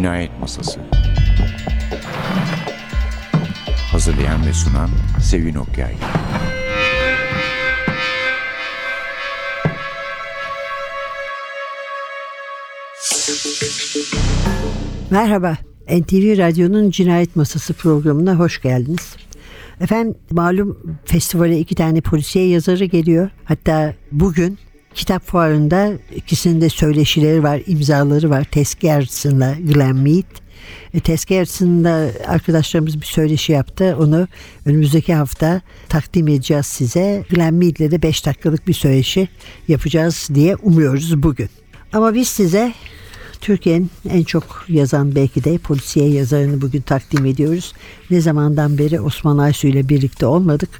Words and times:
Cinayet 0.00 0.40
Masası 0.40 0.80
Hazırlayan 3.92 4.46
ve 4.46 4.52
sunan 4.52 4.90
Sevin 5.22 5.54
Okyay 5.54 5.94
Merhaba, 15.10 15.56
NTV 15.88 16.38
Radyo'nun 16.38 16.90
Cinayet 16.90 17.36
Masası 17.36 17.74
programına 17.74 18.34
hoş 18.34 18.62
geldiniz. 18.62 19.16
Efendim 19.80 20.14
malum 20.30 21.00
festivale 21.04 21.58
iki 21.58 21.74
tane 21.74 22.00
polisiye 22.00 22.48
yazarı 22.48 22.84
geliyor. 22.84 23.30
Hatta 23.44 23.94
bugün 24.12 24.58
kitap 24.94 25.26
fuarında 25.26 25.92
ikisinin 26.16 26.60
de 26.60 26.68
söyleşileri 26.68 27.42
var, 27.42 27.60
imzaları 27.66 28.30
var. 28.30 28.44
Tess 28.44 28.74
Gerritsen'la 28.74 29.54
Glenn 29.54 29.96
Mead. 29.96 30.40
Gerritsen'la 31.26 32.10
arkadaşlarımız 32.26 33.00
bir 33.00 33.06
söyleşi 33.06 33.52
yaptı. 33.52 33.96
Onu 34.00 34.28
önümüzdeki 34.66 35.14
hafta 35.14 35.60
takdim 35.88 36.28
edeceğiz 36.28 36.66
size. 36.66 37.24
Glenn 37.30 37.54
Mead'le 37.54 37.90
de 37.90 38.02
5 38.02 38.26
dakikalık 38.26 38.68
bir 38.68 38.72
söyleşi 38.72 39.28
yapacağız 39.68 40.28
diye 40.34 40.56
umuyoruz 40.56 41.22
bugün. 41.22 41.48
Ama 41.92 42.14
biz 42.14 42.28
size 42.28 42.74
Türkiye'nin 43.40 43.90
en 44.10 44.24
çok 44.24 44.64
yazan 44.68 45.14
belki 45.14 45.44
de 45.44 45.58
polisiye 45.58 46.08
yazarını 46.08 46.60
bugün 46.60 46.80
takdim 46.80 47.26
ediyoruz. 47.26 47.72
Ne 48.10 48.20
zamandan 48.20 48.78
beri 48.78 49.00
Osman 49.00 49.38
Aysu 49.38 49.66
ile 49.66 49.88
birlikte 49.88 50.26
olmadık. 50.26 50.70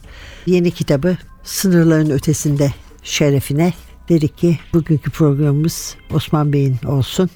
Yeni 0.47 0.71
kitabı 0.71 1.17
Sınırların 1.45 2.11
Ötesinde 2.11 2.73
şerefine 3.03 3.73
dedik 4.11 4.39
ki 4.39 4.59
bugünkü 4.75 5.11
programımız 5.11 5.97
Osman 6.15 6.53
Bey'in 6.53 6.77
olsun. 6.87 7.31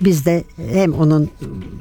Biz 0.00 0.26
de 0.26 0.44
hem 0.72 0.92
onun 0.92 1.30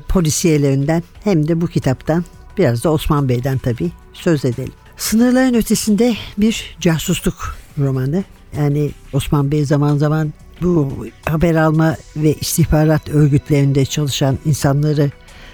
polisiyelerinden 0.08 1.04
hem 1.23 1.48
de 1.48 1.62
bu 1.62 1.67
kitaptan 1.67 2.26
biraz 2.58 2.84
da 2.84 2.92
Osman 2.92 3.30
Bey'den 3.30 3.58
tabii 3.58 3.92
söz 4.14 4.45
edelim. 4.45 4.73
Sınırların 4.98 5.54
ötesinde 5.54 6.16
bir 6.38 6.78
casusluk 6.80 7.56
romanı. 7.80 8.23
Yani 8.58 8.92
Osman 9.14 9.52
Bey 9.52 9.66
zaman 9.66 9.98
zaman 9.98 10.34
bu 10.62 11.08
haber 11.26 11.56
alma 11.56 11.95
ve 12.16 12.34
istihbarat 12.34 13.10
örgütlerinde 13.10 13.86
çalışan 13.86 14.38
insanları 14.45 15.12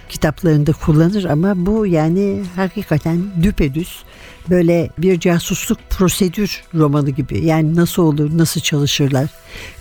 kitaplarında 0.10 0.72
kullanır 0.72 1.24
ama 1.24 1.66
bu 1.66 1.88
yani 1.88 2.44
hakikaten 2.56 3.22
düpedüz 3.44 4.04
böyle 4.50 4.90
bir 4.98 5.20
casusluk 5.20 5.78
prosedür 5.90 6.64
romanı 6.76 7.10
gibi. 7.10 7.46
Yani 7.46 7.76
nasıl 7.76 8.04
olur, 8.04 8.38
nasıl 8.38 8.62
çalışırlar 8.62 9.30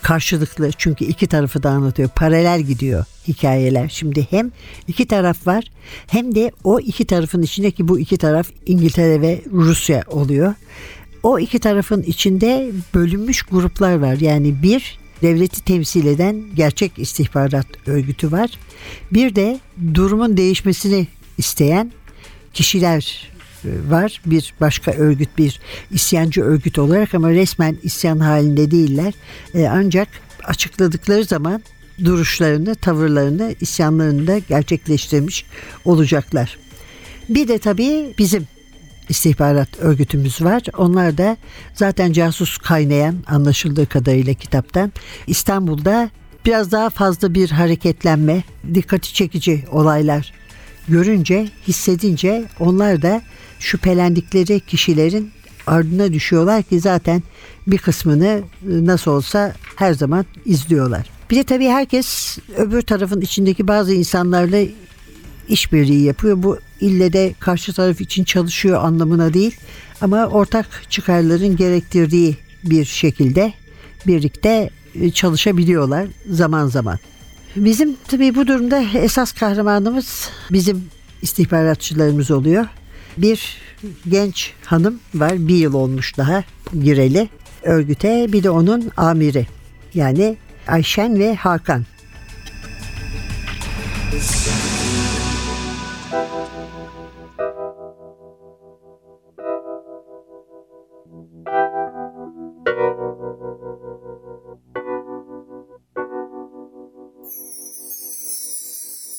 karşılıklı 0.03 0.71
çünkü 0.79 1.05
iki 1.05 1.27
tarafı 1.27 1.63
da 1.63 1.71
anlatıyor. 1.71 2.09
Paralel 2.09 2.61
gidiyor 2.61 3.05
hikayeler. 3.29 3.89
Şimdi 3.89 4.27
hem 4.31 4.51
iki 4.89 5.07
taraf 5.07 5.47
var 5.47 5.65
hem 6.07 6.35
de 6.35 6.53
o 6.65 6.81
iki 6.81 7.07
tarafın 7.07 7.43
içindeki 7.43 7.89
bu 7.89 7.99
iki 7.99 8.17
taraf 8.17 8.51
İngiltere 8.67 9.21
ve 9.21 9.43
Rusya 9.53 10.05
oluyor. 10.07 10.55
O 11.23 11.39
iki 11.39 11.59
tarafın 11.59 12.03
içinde 12.03 12.73
bölünmüş 12.95 13.43
gruplar 13.43 13.95
var. 13.95 14.17
Yani 14.21 14.63
bir 14.63 14.99
devleti 15.23 15.65
temsil 15.65 16.07
eden 16.07 16.43
gerçek 16.55 16.93
istihbarat 16.99 17.67
örgütü 17.87 18.33
var. 18.33 18.51
Bir 19.13 19.35
de 19.35 19.61
durumun 19.95 20.37
değişmesini 20.37 21.07
isteyen 21.39 21.93
kişiler 22.55 23.31
e, 23.65 23.91
var. 23.91 24.21
Bir 24.27 24.55
başka 24.61 24.93
örgüt, 24.93 25.39
bir 25.39 25.61
isyancı 25.91 26.43
örgüt 26.43 26.79
olarak 26.79 27.15
ama 27.15 27.31
resmen 27.31 27.77
isyan 27.83 28.19
halinde 28.19 28.71
değiller. 28.71 29.15
E, 29.55 29.69
ancak 29.69 30.09
açıkladıkları 30.45 31.25
zaman 31.25 31.63
duruşlarını, 32.05 32.75
tavırlarını, 32.75 33.55
isyanlarını 33.61 34.27
da 34.27 34.39
gerçekleştirmiş 34.39 35.45
olacaklar. 35.85 36.59
Bir 37.29 37.49
de 37.49 37.59
tabii 37.59 38.15
bizim 38.19 38.47
istihbarat 39.09 39.69
örgütümüz 39.79 40.43
var. 40.43 40.63
Onlar 40.79 41.19
da 41.19 41.37
zaten 41.75 42.13
casus 42.13 42.59
kaynayan 42.59 43.17
anlaşıldığı 43.27 43.87
kadarıyla 43.87 44.35
kitaptan 44.35 44.93
İstanbul'da 45.27 46.11
biraz 46.47 46.73
daha 46.73 46.91
fazla 46.91 47.35
bir 47.35 47.51
hareketlenme, 47.51 48.43
dikkati 48.75 49.15
çekici 49.15 49.65
olaylar 49.71 50.33
görünce, 50.89 51.49
hissedince 51.69 52.45
onlar 52.61 53.03
da 53.03 53.23
şüphelendikleri 53.59 54.61
kişilerin 54.61 55.31
ardına 55.67 56.13
düşüyorlar 56.13 56.63
ki 56.63 56.81
zaten 56.81 57.23
bir 57.67 57.79
kısmını 57.79 58.43
nasıl 58.63 59.11
olsa 59.11 59.55
her 59.77 59.93
zaman 59.93 60.25
izliyorlar. 60.45 61.11
Bir 61.31 61.37
de 61.37 61.43
tabii 61.43 61.69
herkes 61.69 62.39
öbür 62.57 62.83
tarafın 62.83 63.21
içindeki 63.21 63.69
bazı 63.69 63.95
insanlarla 63.95 64.59
işbirliği 65.49 66.03
yapıyor. 66.03 66.43
Bu 66.43 66.59
ille 66.81 67.13
de 67.13 67.35
karşı 67.39 67.73
taraf 67.73 68.01
için 68.01 68.25
çalışıyor 68.25 68.85
anlamına 68.85 69.35
değil 69.35 69.57
ama 70.01 70.27
ortak 70.27 70.67
çıkarların 70.89 71.57
gerektirdiği 71.57 72.37
bir 72.65 72.85
şekilde 72.85 73.53
birlikte 74.07 74.71
e, 74.95 75.11
çalışabiliyorlar 75.11 76.07
zaman 76.31 76.67
zaman. 76.67 76.99
Bizim 77.57 77.97
tabii 78.09 78.35
bu 78.35 78.47
durumda 78.47 78.85
esas 78.95 79.33
kahramanımız 79.33 80.31
bizim 80.51 80.85
istihbaratçılarımız 81.23 82.31
oluyor. 82.31 82.67
Bir 83.17 83.59
genç 84.09 84.53
hanım 84.65 85.01
var 85.15 85.49
bir 85.49 85.57
yıl 85.57 85.75
olmuş 85.75 86.17
daha 86.17 86.45
gireli 86.83 87.29
örgüte 87.63 88.27
bir 88.33 88.43
de 88.43 88.51
onun 88.51 88.91
amiri 88.97 89.47
yani 89.95 90.37
Ayşen 90.69 91.19
ve 91.19 91.35
Hakan. 91.35 91.85
all 94.19 94.88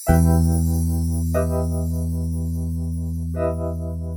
Thank 0.10 0.26
you. 3.36 4.09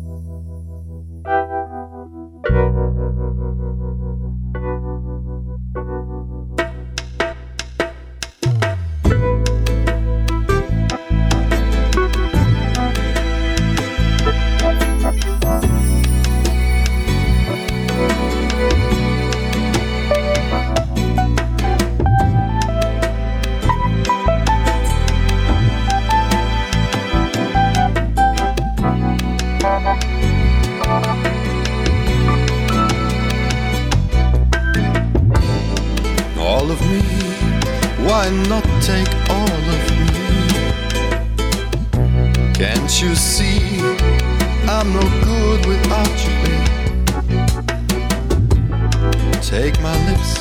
Lips, 50.08 50.32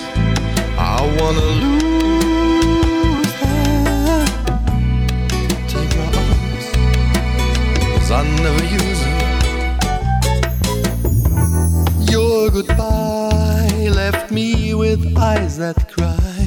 I 0.78 0.98
wanna 1.18 1.48
lose 1.64 3.32
them. 3.42 4.26
Take 5.74 5.92
my 6.00 6.08
arms, 6.24 6.66
'cause 7.94 8.12
I 8.20 8.22
never 8.46 8.66
use 8.82 9.02
them. 9.06 9.20
Your 12.14 12.50
goodbye 12.50 13.90
left 14.02 14.32
me 14.32 14.74
with 14.74 15.02
eyes 15.18 15.54
that 15.58 15.78
cry. 15.94 16.46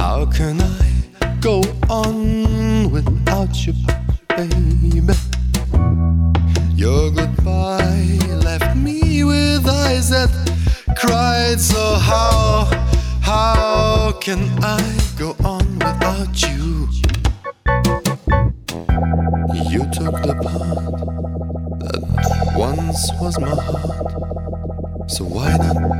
How 0.00 0.18
can 0.26 0.56
I 0.80 0.84
go 1.40 1.56
on 1.88 2.90
without 2.90 3.54
you, 3.66 3.74
baby? 4.36 4.73
Can 14.24 14.48
I 14.62 14.80
go 15.18 15.36
on 15.44 15.74
without 15.74 16.40
you? 16.40 16.88
You 19.70 19.80
took 19.92 20.16
the 20.24 20.34
part 20.42 20.78
that 21.80 22.54
once 22.56 23.10
was 23.20 23.38
my 23.38 23.50
heart. 23.50 25.10
So 25.10 25.24
why 25.24 25.54
not 25.58 25.93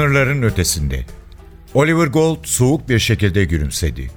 Sınırların 0.00 0.42
ötesinde. 0.42 1.04
Oliver 1.74 2.06
Gold 2.06 2.38
soğuk 2.42 2.88
bir 2.88 2.98
şekilde 2.98 3.44
gülümsedi. 3.44 4.10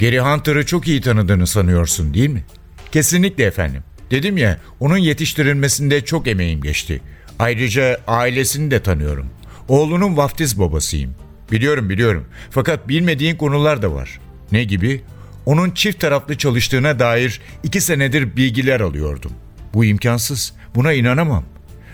Gary 0.00 0.18
Hunter'ı 0.18 0.66
çok 0.66 0.88
iyi 0.88 1.00
tanıdığını 1.00 1.46
sanıyorsun 1.46 2.14
değil 2.14 2.28
mi? 2.30 2.44
Kesinlikle 2.92 3.44
efendim. 3.44 3.82
Dedim 4.10 4.36
ya 4.36 4.60
onun 4.80 4.96
yetiştirilmesinde 4.96 6.04
çok 6.04 6.28
emeğim 6.28 6.60
geçti. 6.60 7.00
Ayrıca 7.38 8.00
ailesini 8.06 8.70
de 8.70 8.82
tanıyorum. 8.82 9.26
Oğlunun 9.68 10.16
vaftiz 10.16 10.58
babasıyım. 10.58 11.14
Biliyorum 11.52 11.88
biliyorum. 11.88 12.24
Fakat 12.50 12.88
bilmediğin 12.88 13.36
konular 13.36 13.82
da 13.82 13.94
var. 13.94 14.20
Ne 14.52 14.64
gibi? 14.64 15.02
Onun 15.46 15.70
çift 15.70 16.00
taraflı 16.00 16.38
çalıştığına 16.38 16.98
dair 16.98 17.40
iki 17.62 17.80
senedir 17.80 18.36
bilgiler 18.36 18.80
alıyordum. 18.80 19.32
Bu 19.74 19.84
imkansız. 19.84 20.52
Buna 20.74 20.92
inanamam. 20.92 21.44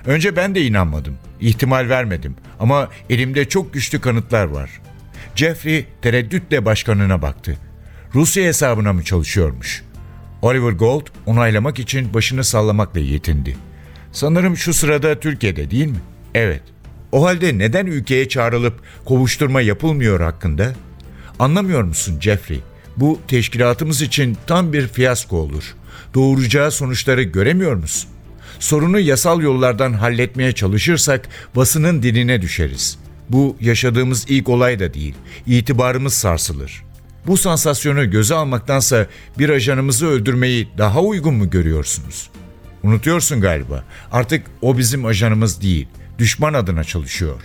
Önce 0.06 0.36
ben 0.36 0.54
de 0.54 0.62
inanmadım. 0.62 1.14
İhtimal 1.40 1.88
vermedim. 1.88 2.36
Ama 2.60 2.88
elimde 3.10 3.48
çok 3.48 3.74
güçlü 3.74 4.00
kanıtlar 4.00 4.44
var. 4.44 4.70
Jeffrey 5.34 5.86
tereddütle 6.02 6.64
başkanına 6.64 7.22
baktı. 7.22 7.56
Rusya 8.14 8.44
hesabına 8.44 8.92
mı 8.92 9.04
çalışıyormuş? 9.04 9.82
Oliver 10.42 10.72
Gold 10.72 11.06
onaylamak 11.26 11.78
için 11.78 12.14
başını 12.14 12.44
sallamakla 12.44 13.00
yetindi. 13.00 13.56
Sanırım 14.12 14.56
şu 14.56 14.74
sırada 14.74 15.20
Türkiye'de 15.20 15.70
değil 15.70 15.86
mi? 15.86 16.00
Evet. 16.34 16.62
O 17.12 17.24
halde 17.24 17.58
neden 17.58 17.86
ülkeye 17.86 18.28
çağrılıp 18.28 18.80
kovuşturma 19.04 19.60
yapılmıyor 19.60 20.20
hakkında? 20.20 20.72
Anlamıyor 21.38 21.82
musun 21.82 22.20
Jeffrey? 22.20 22.60
Bu 22.96 23.20
teşkilatımız 23.28 24.02
için 24.02 24.36
tam 24.46 24.72
bir 24.72 24.88
fiyasko 24.88 25.36
olur. 25.36 25.74
Doğuracağı 26.14 26.70
sonuçları 26.70 27.22
göremiyor 27.22 27.74
musun? 27.74 28.10
Sorunu 28.58 29.00
yasal 29.00 29.40
yollardan 29.40 29.92
halletmeye 29.92 30.52
çalışırsak 30.52 31.28
basının 31.56 32.02
diline 32.02 32.42
düşeriz. 32.42 32.98
Bu 33.28 33.56
yaşadığımız 33.60 34.24
ilk 34.28 34.48
olay 34.48 34.80
da 34.80 34.94
değil. 34.94 35.14
İtibarımız 35.46 36.14
sarsılır. 36.14 36.84
Bu 37.26 37.36
sansasyonu 37.36 38.10
göze 38.10 38.34
almaktansa 38.34 39.06
bir 39.38 39.48
ajanımızı 39.48 40.06
öldürmeyi 40.06 40.68
daha 40.78 41.00
uygun 41.00 41.34
mu 41.34 41.50
görüyorsunuz? 41.50 42.30
Unutuyorsun 42.82 43.40
galiba. 43.40 43.84
Artık 44.12 44.46
o 44.62 44.78
bizim 44.78 45.04
ajanımız 45.04 45.62
değil. 45.62 45.88
Düşman 46.18 46.54
adına 46.54 46.84
çalışıyor. 46.84 47.40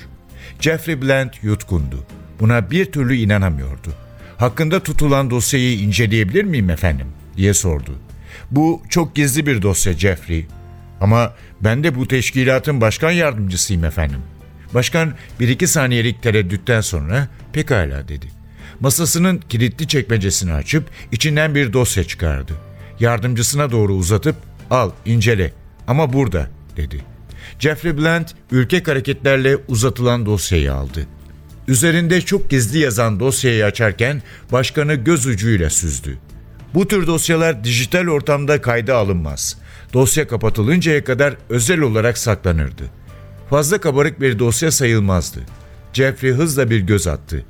Jeffrey 0.60 1.02
Bland 1.02 1.30
yutkundu. 1.42 2.06
Buna 2.40 2.72
bir 2.72 2.86
türlü 2.86 3.16
inanamıyordu. 3.16 3.94
Hakkında 4.38 4.84
tutulan 4.84 5.30
dosyayı 5.30 5.80
inceleyebilir 5.80 6.44
miyim 6.44 6.69
efendim? 6.69 7.07
diye 7.38 7.54
sordu. 7.54 7.92
Bu 8.52 8.81
çok 8.90 9.16
gizli 9.16 9.46
bir 9.46 9.62
dosya 9.62 9.94
Jeffrey. 9.94 10.48
Ama 11.01 11.33
ben 11.62 11.83
de 11.83 11.95
bu 11.95 12.07
teşkilatın 12.07 12.81
başkan 12.81 13.12
yardımcısıyım 13.12 13.86
efendim. 13.86 14.19
Başkan 14.74 15.13
bir 15.39 15.50
iki 15.50 15.68
saniyelik 15.68 16.24
tereddütten 16.24 16.81
sonra 16.81 17.27
pekala 17.53 18.07
dedi. 18.07 18.27
Masasının 18.80 19.42
kilitli 19.50 19.88
çekmecesini 19.88 20.53
açıp 20.53 20.89
içinden 21.12 21.56
bir 21.56 21.74
dosya 21.74 22.03
çıkardı. 22.03 22.53
Yardımcısına 23.00 23.71
doğru 23.71 23.94
uzatıp 23.94 24.36
al 24.69 24.92
incele 25.06 25.53
ama 25.88 26.13
burada 26.13 26.48
dedi. 26.77 27.04
Jeffrey 27.59 27.97
Bland 27.97 28.27
ürkek 28.51 28.88
hareketlerle 28.88 29.57
uzatılan 29.68 30.25
dosyayı 30.25 30.74
aldı. 30.74 31.07
Üzerinde 31.68 32.21
çok 32.21 32.50
gizli 32.50 32.80
yazan 32.80 33.19
dosyayı 33.19 33.65
açarken 33.65 34.21
başkanı 34.51 34.94
göz 34.94 35.25
ucuyla 35.27 35.69
süzdü. 35.69 36.18
Bu 36.74 36.88
tür 36.88 37.07
dosyalar 37.07 37.63
dijital 37.63 38.07
ortamda 38.07 38.62
kayda 38.62 38.95
alınmaz. 38.95 39.57
Dosya 39.94 40.28
kapatılıncaya 40.28 41.04
kadar 41.04 41.36
özel 41.50 41.80
olarak 41.80 42.18
saklanırdı. 42.18 42.83
Fazla 43.50 43.78
kabarık 43.78 44.21
bir 44.21 44.40
dosya 44.40 44.71
sayılmazdı. 44.71 45.40
Jeffrey 45.94 46.31
hızla 46.31 46.69
bir 46.69 46.80
göz 46.80 47.07
attı. 47.07 47.45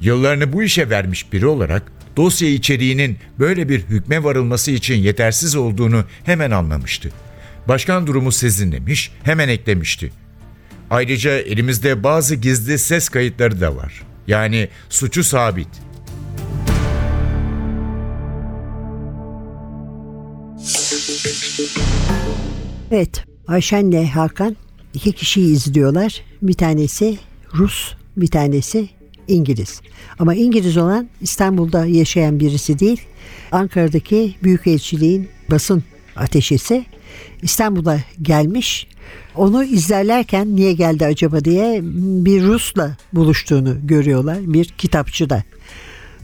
Yıllarını 0.00 0.52
bu 0.52 0.62
işe 0.62 0.90
vermiş 0.90 1.32
biri 1.32 1.46
olarak 1.46 1.82
dosya 2.16 2.48
içeriğinin 2.48 3.18
böyle 3.38 3.68
bir 3.68 3.80
hükme 3.80 4.24
varılması 4.24 4.70
için 4.70 4.94
yetersiz 4.94 5.56
olduğunu 5.56 6.04
hemen 6.24 6.50
anlamıştı. 6.50 7.10
Başkan 7.68 8.06
durumu 8.06 8.32
sezinlemiş, 8.32 9.12
hemen 9.22 9.48
eklemişti. 9.48 10.12
Ayrıca 10.90 11.30
elimizde 11.38 12.02
bazı 12.02 12.34
gizli 12.34 12.78
ses 12.78 13.08
kayıtları 13.08 13.60
da 13.60 13.76
var. 13.76 14.02
Yani 14.26 14.68
suçu 14.88 15.24
sabit. 15.24 15.68
Evet, 22.94 23.24
Ayşen'le 23.48 24.06
Hakan 24.06 24.56
iki 24.94 25.12
kişiyi 25.12 25.52
izliyorlar. 25.52 26.22
Bir 26.42 26.52
tanesi 26.52 27.18
Rus, 27.54 27.94
bir 28.16 28.26
tanesi 28.26 28.88
İngiliz. 29.28 29.80
Ama 30.18 30.34
İngiliz 30.34 30.76
olan 30.76 31.08
İstanbul'da 31.20 31.86
yaşayan 31.86 32.40
birisi 32.40 32.78
değil. 32.78 33.00
Ankara'daki 33.52 34.34
Büyükelçiliğin 34.42 35.28
basın 35.50 35.84
ateşesi 36.16 36.84
İstanbul'a 37.42 38.00
gelmiş. 38.22 38.86
Onu 39.34 39.64
izlerlerken 39.64 40.56
niye 40.56 40.72
geldi 40.72 41.06
acaba 41.06 41.44
diye 41.44 41.80
bir 42.24 42.42
Rus'la 42.42 42.96
buluştuğunu 43.12 43.86
görüyorlar 43.86 44.38
bir 44.40 44.64
kitapçıda. 44.64 45.42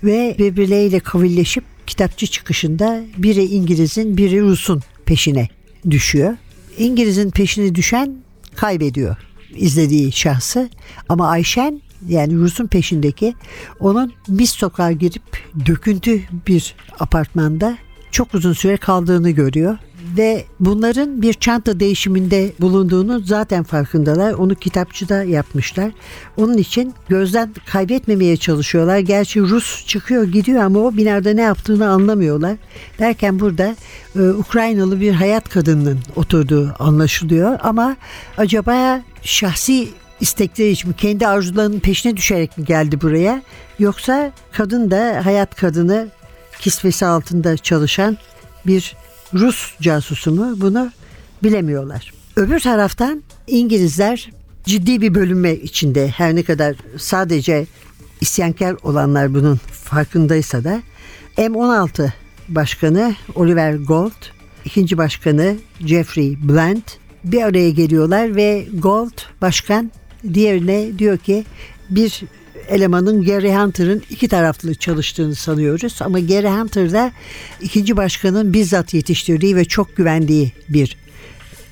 Ve 0.05 0.37
birbirleriyle 0.39 1.00
kavilleşip 1.00 1.65
kitapçı 1.87 2.27
çıkışında 2.27 3.03
biri 3.17 3.45
İngiliz'in 3.45 4.17
biri 4.17 4.41
Rus'un 4.41 4.83
peşine 5.07 5.49
düşüyor. 5.91 6.37
İngiliz'in 6.81 7.31
peşine 7.31 7.75
düşen 7.75 8.17
kaybediyor 8.57 9.17
izlediği 9.55 10.13
şahsı. 10.13 10.71
Ama 11.09 11.29
Ayşen 11.29 11.83
yani 12.09 12.35
Rus'un 12.37 12.67
peşindeki 12.67 13.35
onun 13.81 14.13
bir 14.29 14.47
sokağa 14.47 14.93
girip 14.93 15.23
döküntü 15.67 16.21
bir 16.47 16.75
apartmanda 17.01 17.79
çok 18.11 18.35
uzun 18.35 18.53
süre 18.53 18.77
kaldığını 18.77 19.31
görüyor 19.31 19.79
ve 20.17 20.45
bunların 20.61 21.23
bir 21.23 21.33
çanta 21.33 21.81
değişiminde 21.81 22.52
bulunduğunu 22.61 23.21
zaten 23.21 23.62
farkındalar. 23.62 24.33
Onu 24.33 24.55
kitapçıda 24.55 25.23
yapmışlar. 25.23 25.90
Onun 26.37 26.59
için 26.59 26.95
gözden 27.09 27.55
kaybetmemeye 27.67 28.37
çalışıyorlar. 28.37 28.99
Gerçi 28.99 29.40
Rus 29.40 29.87
çıkıyor 29.87 30.25
gidiyor 30.25 30.62
ama 30.62 30.79
o 30.79 30.97
binada 30.97 31.33
ne 31.33 31.43
yaptığını 31.43 31.88
anlamıyorlar. 31.88 32.57
Derken 32.99 33.40
burada 33.40 33.76
e, 34.17 34.21
Ukraynalı 34.21 35.00
bir 35.00 35.12
hayat 35.12 35.49
kadının 35.49 35.99
oturduğu 36.17 36.75
anlaşılıyor. 36.79 37.59
Ama 37.62 37.97
acaba 38.37 39.02
şahsi 39.23 39.88
istekleri 40.21 40.71
için 40.71 40.88
mi, 40.88 40.97
kendi 40.97 41.26
arzularının 41.26 41.81
peşine 41.81 42.17
düşerek 42.17 42.59
mi 42.59 42.64
geldi 42.64 43.00
buraya? 43.00 43.43
Yoksa 43.79 44.33
kadın 44.52 44.90
da 44.90 45.21
hayat 45.25 45.55
kadını 45.55 46.09
kisvesi 46.61 47.07
altında 47.07 47.57
çalışan 47.57 48.19
bir 48.67 48.97
Rus 49.35 49.75
casusu 49.81 50.33
mu 50.33 50.55
bunu 50.57 50.91
bilemiyorlar. 51.43 52.13
Öbür 52.37 52.61
taraftan 52.61 53.23
İngilizler 53.47 54.31
ciddi 54.65 55.01
bir 55.01 55.15
bölünme 55.15 55.55
içinde 55.55 56.09
her 56.09 56.35
ne 56.35 56.43
kadar 56.43 56.77
sadece 56.99 57.67
isyankar 58.21 58.77
olanlar 58.83 59.35
bunun 59.35 59.61
farkındaysa 59.73 60.65
da 60.65 60.83
M16 61.37 62.13
başkanı 62.49 63.15
Oliver 63.35 63.75
Gold, 63.75 64.13
ikinci 64.65 64.99
başkanı 64.99 65.57
Jeffrey 65.87 66.39
Bland 66.43 66.83
bir 67.25 67.43
araya 67.43 67.71
geliyorlar 67.71 68.37
ve 68.37 68.67
Gold 68.75 69.19
başkan 69.43 69.91
diğerine 70.35 70.99
diyor 70.99 71.19
ki 71.19 71.45
bir 71.91 72.23
elemanın 72.69 73.25
Gary 73.25 73.52
Hunter'ın 73.52 74.02
iki 74.11 74.29
taraflı 74.29 74.75
çalıştığını 74.75 75.35
sanıyoruz. 75.35 76.02
Ama 76.02 76.21
Gary 76.21 76.49
Hunter 76.49 76.93
da 76.93 77.12
ikinci 77.61 77.97
başkanın 77.97 78.52
bizzat 78.52 78.95
yetiştirdiği 78.95 79.57
ve 79.57 79.64
çok 79.64 79.97
güvendiği 79.97 80.52
bir 80.69 80.97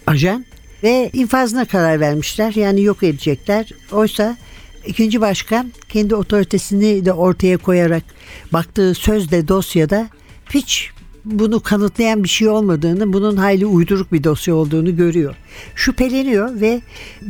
ajan 0.07 0.45
ve 0.83 1.11
infazına 1.13 1.65
karar 1.65 2.01
vermişler. 2.01 2.53
Yani 2.53 2.83
yok 2.83 3.03
edecekler. 3.03 3.69
Oysa 3.93 4.37
ikinci 4.87 5.21
başkan 5.21 5.73
kendi 5.89 6.15
otoritesini 6.15 7.05
de 7.05 7.13
ortaya 7.13 7.57
koyarak 7.57 8.03
baktığı 8.53 8.95
sözde 8.95 9.49
dosyada 9.49 10.09
hiç 10.51 10.91
bunu 11.25 11.61
kanıtlayan 11.61 12.25
bir 12.25 12.29
şey 12.29 12.49
olmadığını, 12.49 13.13
bunun 13.13 13.37
hayli 13.37 13.67
uyduruk 13.67 14.13
bir 14.13 14.25
dosya 14.25 14.55
olduğunu 14.55 14.97
görüyor. 14.97 15.35
Şüpheleniyor 15.75 16.61
ve 16.61 16.81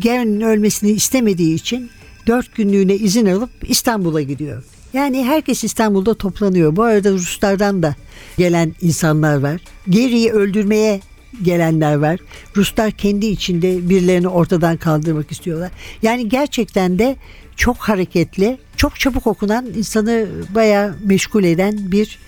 Gary'nin 0.02 0.40
ölmesini 0.40 0.90
istemediği 0.90 1.54
için 1.54 1.90
dört 2.28 2.54
günlüğüne 2.54 2.94
izin 2.94 3.26
alıp 3.26 3.50
İstanbul'a 3.62 4.22
gidiyor. 4.22 4.64
Yani 4.92 5.24
herkes 5.24 5.64
İstanbul'da 5.64 6.14
toplanıyor. 6.14 6.76
Bu 6.76 6.82
arada 6.82 7.10
Ruslardan 7.10 7.82
da 7.82 7.94
gelen 8.38 8.74
insanlar 8.80 9.36
var. 9.36 9.60
Gary'i 9.86 10.32
öldürmeye 10.32 11.00
gelenler 11.42 11.94
var. 11.94 12.20
Ruslar 12.56 12.90
kendi 12.90 13.26
içinde 13.26 13.88
birilerini 13.88 14.28
ortadan 14.28 14.76
kaldırmak 14.76 15.32
istiyorlar. 15.32 15.70
Yani 16.02 16.28
gerçekten 16.28 16.98
de 16.98 17.16
çok 17.56 17.76
hareketli, 17.76 18.58
çok 18.76 19.00
çabuk 19.00 19.26
okunan, 19.26 19.66
insanı 19.76 20.26
bayağı 20.54 20.96
meşgul 21.04 21.44
eden 21.44 21.92
bir 21.92 22.18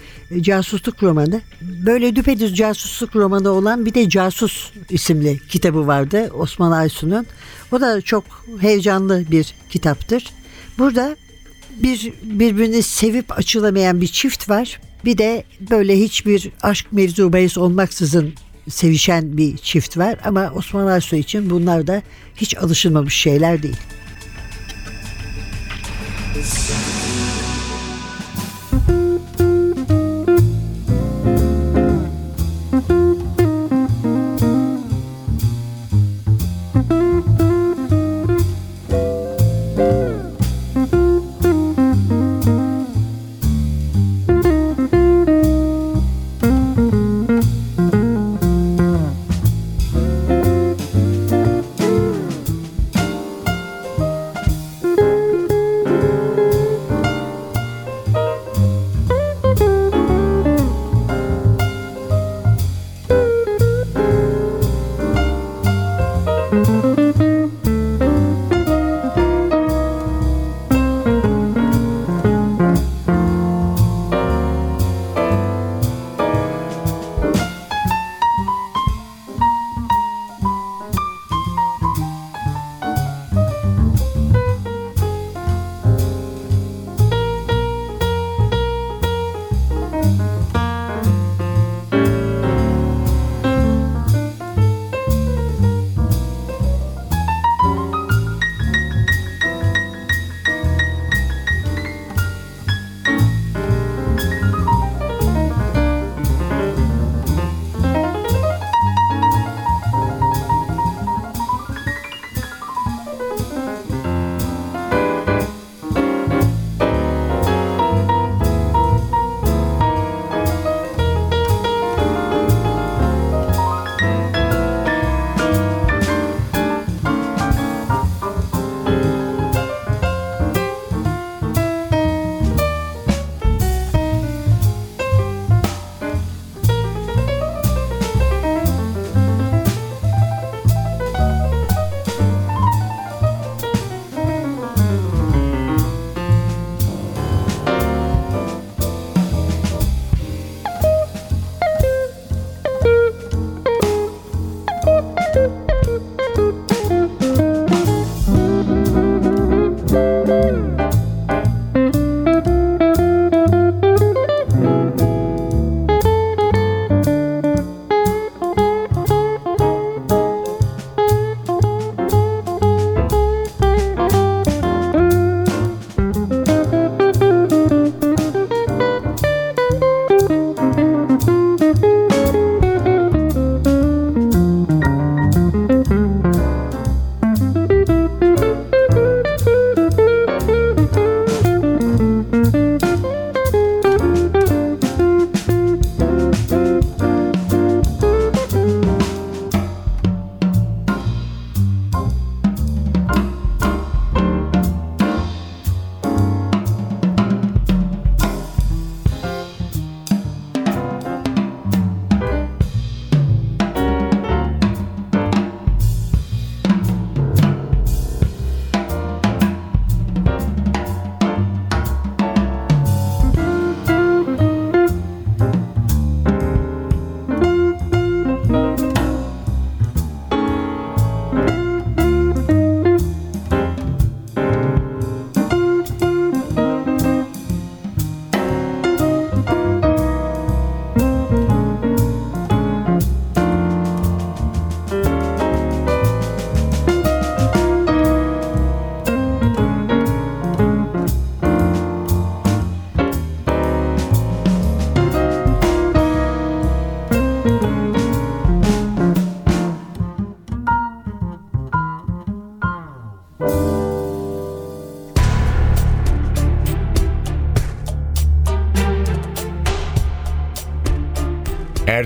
casusluk 0.40 1.02
romanı. 1.02 1.40
Böyle 1.60 2.16
düpedüz 2.16 2.54
casusluk 2.54 3.16
romanı 3.16 3.50
olan 3.50 3.87
bir 3.87 3.94
de 3.94 4.08
Casus 4.08 4.72
isimli 4.90 5.38
kitabı 5.49 5.87
vardı 5.87 6.30
Osman 6.34 6.72
Aysun'un. 6.72 7.26
O 7.72 7.80
da 7.80 8.00
çok 8.00 8.25
heyecanlı 8.60 9.25
bir 9.30 9.54
kitaptır. 9.70 10.25
Burada 10.78 11.16
bir 11.82 12.12
birbirini 12.22 12.82
sevip 12.82 13.38
açılamayan 13.38 14.00
bir 14.00 14.06
çift 14.06 14.49
var. 14.49 14.80
Bir 15.04 15.18
de 15.18 15.44
böyle 15.70 15.99
hiçbir 15.99 16.50
aşk 16.62 16.87
mevzu 16.92 17.32
bahis 17.32 17.58
olmaksızın 17.58 18.34
sevişen 18.68 19.37
bir 19.37 19.56
çift 19.56 19.96
var 19.96 20.16
ama 20.25 20.52
Osman 20.54 20.87
Aysu 20.87 21.16
için 21.16 21.50
bunlar 21.50 21.87
da 21.87 22.02
hiç 22.37 22.56
alışılmamış 22.56 23.14
şeyler 23.14 23.62
değil. 23.62 23.76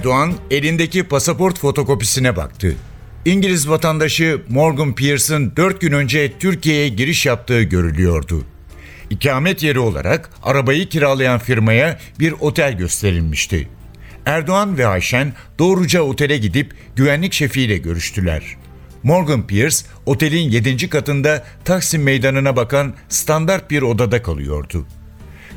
Erdoğan 0.04 0.34
elindeki 0.50 1.02
pasaport 1.02 1.58
fotokopisine 1.58 2.36
baktı. 2.36 2.76
İngiliz 3.24 3.68
vatandaşı 3.68 4.42
Morgan 4.48 4.94
Pearson 4.94 5.52
4 5.56 5.80
gün 5.80 5.92
önce 5.92 6.32
Türkiye'ye 6.38 6.88
giriş 6.88 7.26
yaptığı 7.26 7.62
görülüyordu. 7.62 8.44
İkamet 9.10 9.62
yeri 9.62 9.78
olarak 9.78 10.30
arabayı 10.42 10.88
kiralayan 10.88 11.38
firmaya 11.38 11.98
bir 12.18 12.32
otel 12.32 12.78
gösterilmişti. 12.78 13.68
Erdoğan 14.26 14.78
ve 14.78 14.86
Ayşen 14.86 15.32
doğruca 15.58 16.02
otele 16.02 16.38
gidip 16.38 16.74
güvenlik 16.96 17.32
şefiyle 17.32 17.76
görüştüler. 17.76 18.56
Morgan 19.02 19.46
Pierce 19.46 19.76
otelin 20.06 20.50
7. 20.50 20.88
katında 20.88 21.44
Taksim 21.64 22.02
Meydanı'na 22.02 22.56
bakan 22.56 22.94
standart 23.08 23.70
bir 23.70 23.82
odada 23.82 24.22
kalıyordu. 24.22 24.86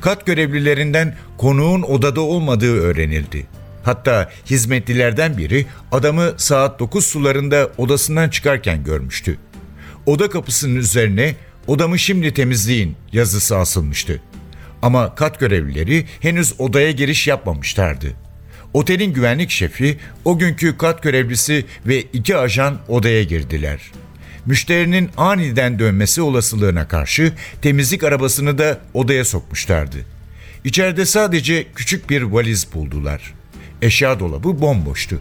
Kat 0.01 0.25
görevlilerinden 0.25 1.15
konuğun 1.37 1.81
odada 1.81 2.21
olmadığı 2.21 2.81
öğrenildi. 2.81 3.47
Hatta 3.87 4.29
hizmetlilerden 4.45 5.37
biri 5.37 5.65
adamı 5.91 6.33
saat 6.37 6.79
9 6.79 7.05
sularında 7.05 7.69
odasından 7.77 8.29
çıkarken 8.29 8.83
görmüştü. 8.83 9.37
Oda 10.05 10.29
kapısının 10.29 10.75
üzerine 10.75 11.35
odamı 11.67 11.99
şimdi 11.99 12.33
temizleyin 12.33 12.95
yazısı 13.11 13.57
asılmıştı. 13.57 14.21
Ama 14.81 15.15
kat 15.15 15.39
görevlileri 15.39 16.05
henüz 16.19 16.53
odaya 16.59 16.91
giriş 16.91 17.27
yapmamışlardı. 17.27 18.07
Otelin 18.73 19.13
güvenlik 19.13 19.49
şefi, 19.49 19.97
o 20.25 20.37
günkü 20.37 20.77
kat 20.77 21.03
görevlisi 21.03 21.65
ve 21.85 22.01
iki 22.01 22.37
ajan 22.37 22.79
odaya 22.87 23.23
girdiler. 23.23 23.91
Müşterinin 24.45 25.09
aniden 25.17 25.79
dönmesi 25.79 26.21
olasılığına 26.21 26.87
karşı 26.87 27.33
temizlik 27.61 28.03
arabasını 28.03 28.57
da 28.57 28.79
odaya 28.93 29.25
sokmuşlardı. 29.25 29.97
İçeride 30.63 31.05
sadece 31.05 31.67
küçük 31.75 32.09
bir 32.09 32.21
valiz 32.21 32.73
buldular. 32.73 33.36
Eşya 33.81 34.19
dolabı 34.19 34.61
bomboştu. 34.61 35.19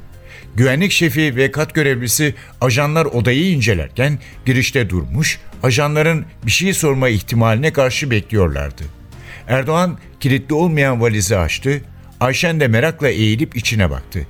Güvenlik 0.54 0.92
şefi 0.92 1.36
ve 1.36 1.50
kat 1.50 1.74
görevlisi 1.74 2.34
ajanlar 2.60 3.04
odayı 3.04 3.50
incelerken 3.50 4.18
girişte 4.46 4.90
durmuş, 4.90 5.40
ajanların 5.62 6.24
bir 6.46 6.50
şey 6.50 6.74
sorma 6.74 7.08
ihtimaline 7.08 7.72
karşı 7.72 8.10
bekliyorlardı. 8.10 8.82
Erdoğan 9.48 9.98
kilitli 10.20 10.54
olmayan 10.54 11.00
valizi 11.00 11.36
açtı, 11.36 11.82
Ayşen 12.20 12.60
de 12.60 12.68
merakla 12.68 13.08
eğilip 13.08 13.56
içine 13.56 13.90
baktı. 13.90 14.26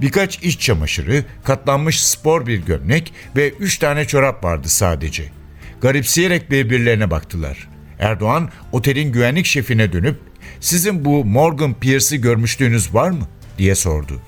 Birkaç 0.00 0.38
iç 0.42 0.60
çamaşırı, 0.60 1.24
katlanmış 1.44 2.02
spor 2.02 2.46
bir 2.46 2.58
gömlek 2.58 3.12
ve 3.36 3.50
üç 3.50 3.78
tane 3.78 4.04
çorap 4.04 4.44
vardı 4.44 4.68
sadece. 4.68 5.24
Garipseyerek 5.80 6.50
birbirlerine 6.50 7.10
baktılar. 7.10 7.68
Erdoğan 7.98 8.50
otelin 8.72 9.12
güvenlik 9.12 9.46
şefine 9.46 9.92
dönüp 9.92 10.16
sizin 10.60 11.04
bu 11.04 11.24
Morgan 11.24 11.74
Pierce'ı 11.74 12.18
görmüşlüğünüz 12.18 12.94
var 12.94 13.10
mı 13.10 13.28
diye 13.58 13.74
sordu. 13.74 14.20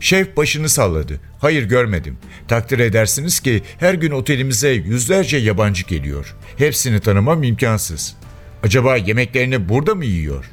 Şef 0.00 0.36
başını 0.36 0.68
salladı. 0.68 1.20
Hayır 1.40 1.62
görmedim. 1.62 2.18
Takdir 2.48 2.78
edersiniz 2.78 3.40
ki 3.40 3.62
her 3.78 3.94
gün 3.94 4.10
otelimize 4.10 4.70
yüzlerce 4.70 5.36
yabancı 5.36 5.86
geliyor. 5.86 6.36
Hepsini 6.58 7.00
tanımam 7.00 7.42
imkansız. 7.42 8.16
Acaba 8.62 8.96
yemeklerini 8.96 9.68
burada 9.68 9.94
mı 9.94 10.04
yiyor? 10.04 10.44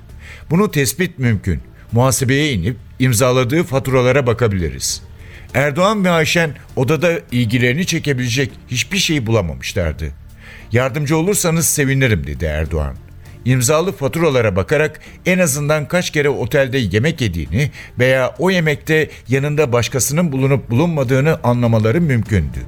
Bunu 0.50 0.72
tespit 0.72 1.20
mümkün. 1.20 1.60
Muhasebeye 1.92 2.54
inip 2.54 2.78
imzaladığı 3.00 3.64
faturalara 3.64 4.28
bakabiliriz. 4.28 5.02
Erdoğan 5.54 6.06
ve 6.06 6.10
Ayşen 6.10 6.56
odada 6.76 7.20
ilgilerini 7.32 7.86
çekebilecek 7.86 8.52
hiçbir 8.68 8.98
şey 8.98 9.26
bulamamışlardı. 9.26 10.12
Yardımcı 10.72 11.18
olursanız 11.18 11.66
sevinirim 11.66 12.28
dedi 12.28 12.46
Erdoğan. 12.46 12.96
İmzalı 13.46 13.92
faturalara 13.92 14.56
bakarak 14.56 15.00
en 15.26 15.40
azından 15.40 15.88
kaç 15.88 16.10
kere 16.10 16.30
otelde 16.30 16.78
yemek 16.78 17.22
yediğini 17.22 17.72
veya 18.00 18.36
o 18.40 18.50
yemekte 18.52 19.10
yanında 19.28 19.72
başkasının 19.72 20.32
bulunup 20.32 20.70
bulunmadığını 20.70 21.40
anlamaları 21.44 22.02
mümkündü. 22.02 22.60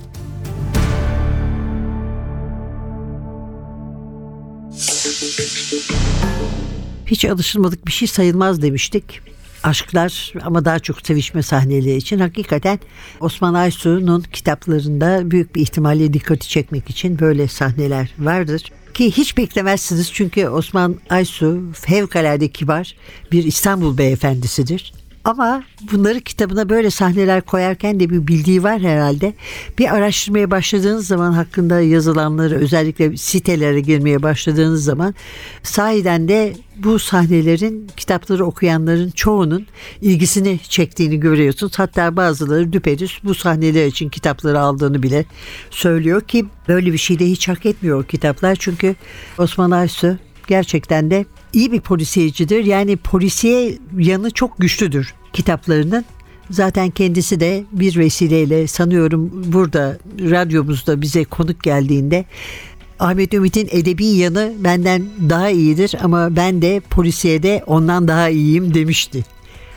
Hiç 7.06 7.26
alışılmadık 7.26 7.88
bir 7.88 7.92
şey 7.92 8.08
sayılmaz 8.08 8.62
demiştik. 8.62 9.22
Aşklar 9.66 10.34
ama 10.42 10.66
daha 10.66 10.80
çok 10.80 11.08
sevişme 11.08 11.44
sahneleri 11.44 11.96
için 11.96 12.20
hakikaten 12.20 12.80
Osman 13.20 13.54
Aysu'nun 13.54 14.22
kitaplarında 14.22 15.32
büyük 15.32 15.56
bir 15.56 15.62
ihtimalle 15.62 16.14
dikkati 16.14 16.50
çekmek 16.50 16.90
için 16.90 17.20
böyle 17.20 17.48
sahneler 17.48 18.14
vardır. 18.20 18.72
Ki 18.94 19.12
hiç 19.12 19.38
beklemezsiniz 19.38 20.14
çünkü 20.14 20.48
Osman 20.48 20.96
Aysu 21.10 21.62
fevkalade 21.74 22.48
kibar 22.48 22.96
bir 23.32 23.44
İstanbul 23.44 23.98
beyefendisidir. 23.98 24.94
Ama 25.26 25.64
bunları 25.92 26.22
kitabına 26.22 26.70
böyle 26.70 26.92
sahneler 26.92 27.42
koyarken 27.42 28.00
de 28.00 28.10
bir 28.10 28.28
bildiği 28.28 28.64
var 28.64 28.80
herhalde. 28.80 29.34
Bir 29.80 29.96
araştırmaya 29.96 30.52
başladığınız 30.52 31.08
zaman 31.08 31.32
hakkında 31.32 31.82
yazılanları 31.82 32.56
özellikle 32.56 33.18
sitelere 33.18 33.80
girmeye 33.82 34.24
başladığınız 34.24 34.84
zaman 34.84 35.16
sahiden 35.64 36.28
de 36.28 36.54
bu 36.78 37.00
sahnelerin 37.00 37.90
kitapları 37.98 38.46
okuyanların 38.46 39.12
çoğunun 39.12 39.68
ilgisini 40.02 40.60
çektiğini 40.70 41.20
görüyorsunuz. 41.20 41.80
Hatta 41.80 42.16
bazıları 42.16 42.74
düpedüz 42.74 43.20
bu 43.24 43.36
sahneler 43.36 43.86
için 43.86 44.10
kitapları 44.10 44.60
aldığını 44.60 45.04
bile 45.04 45.26
söylüyor 45.70 46.22
ki 46.22 46.46
böyle 46.68 46.94
bir 46.94 46.98
şey 46.98 47.20
de 47.20 47.26
hiç 47.26 47.48
hak 47.48 47.66
etmiyor 47.66 48.06
kitaplar. 48.06 48.56
Çünkü 48.60 48.96
Osman 49.38 49.72
Aysu 49.72 50.18
gerçekten 50.48 51.12
de 51.12 51.26
iyi 51.56 51.72
bir 51.72 51.82
polisiyecidir. 51.82 52.66
Yani 52.66 52.98
polisiye 52.98 53.78
yanı 53.98 54.32
çok 54.32 54.60
güçlüdür 54.60 55.14
kitaplarının. 55.34 56.06
Zaten 56.52 56.90
kendisi 56.90 57.40
de 57.40 57.64
bir 57.72 57.98
vesileyle 57.98 58.68
sanıyorum 58.68 59.32
burada 59.54 59.98
radyomuzda 60.20 61.02
bize 61.02 61.24
konuk 61.24 61.64
geldiğinde 61.64 62.26
Ahmet 63.00 63.34
Ümit'in 63.34 63.68
edebi 63.72 64.06
yanı 64.06 64.54
benden 64.60 65.06
daha 65.30 65.50
iyidir 65.50 65.96
ama 66.04 66.36
ben 66.36 66.62
de 66.62 66.80
polisiyede 66.90 67.64
ondan 67.68 68.08
daha 68.08 68.30
iyiyim 68.30 68.74
demişti. 68.74 69.24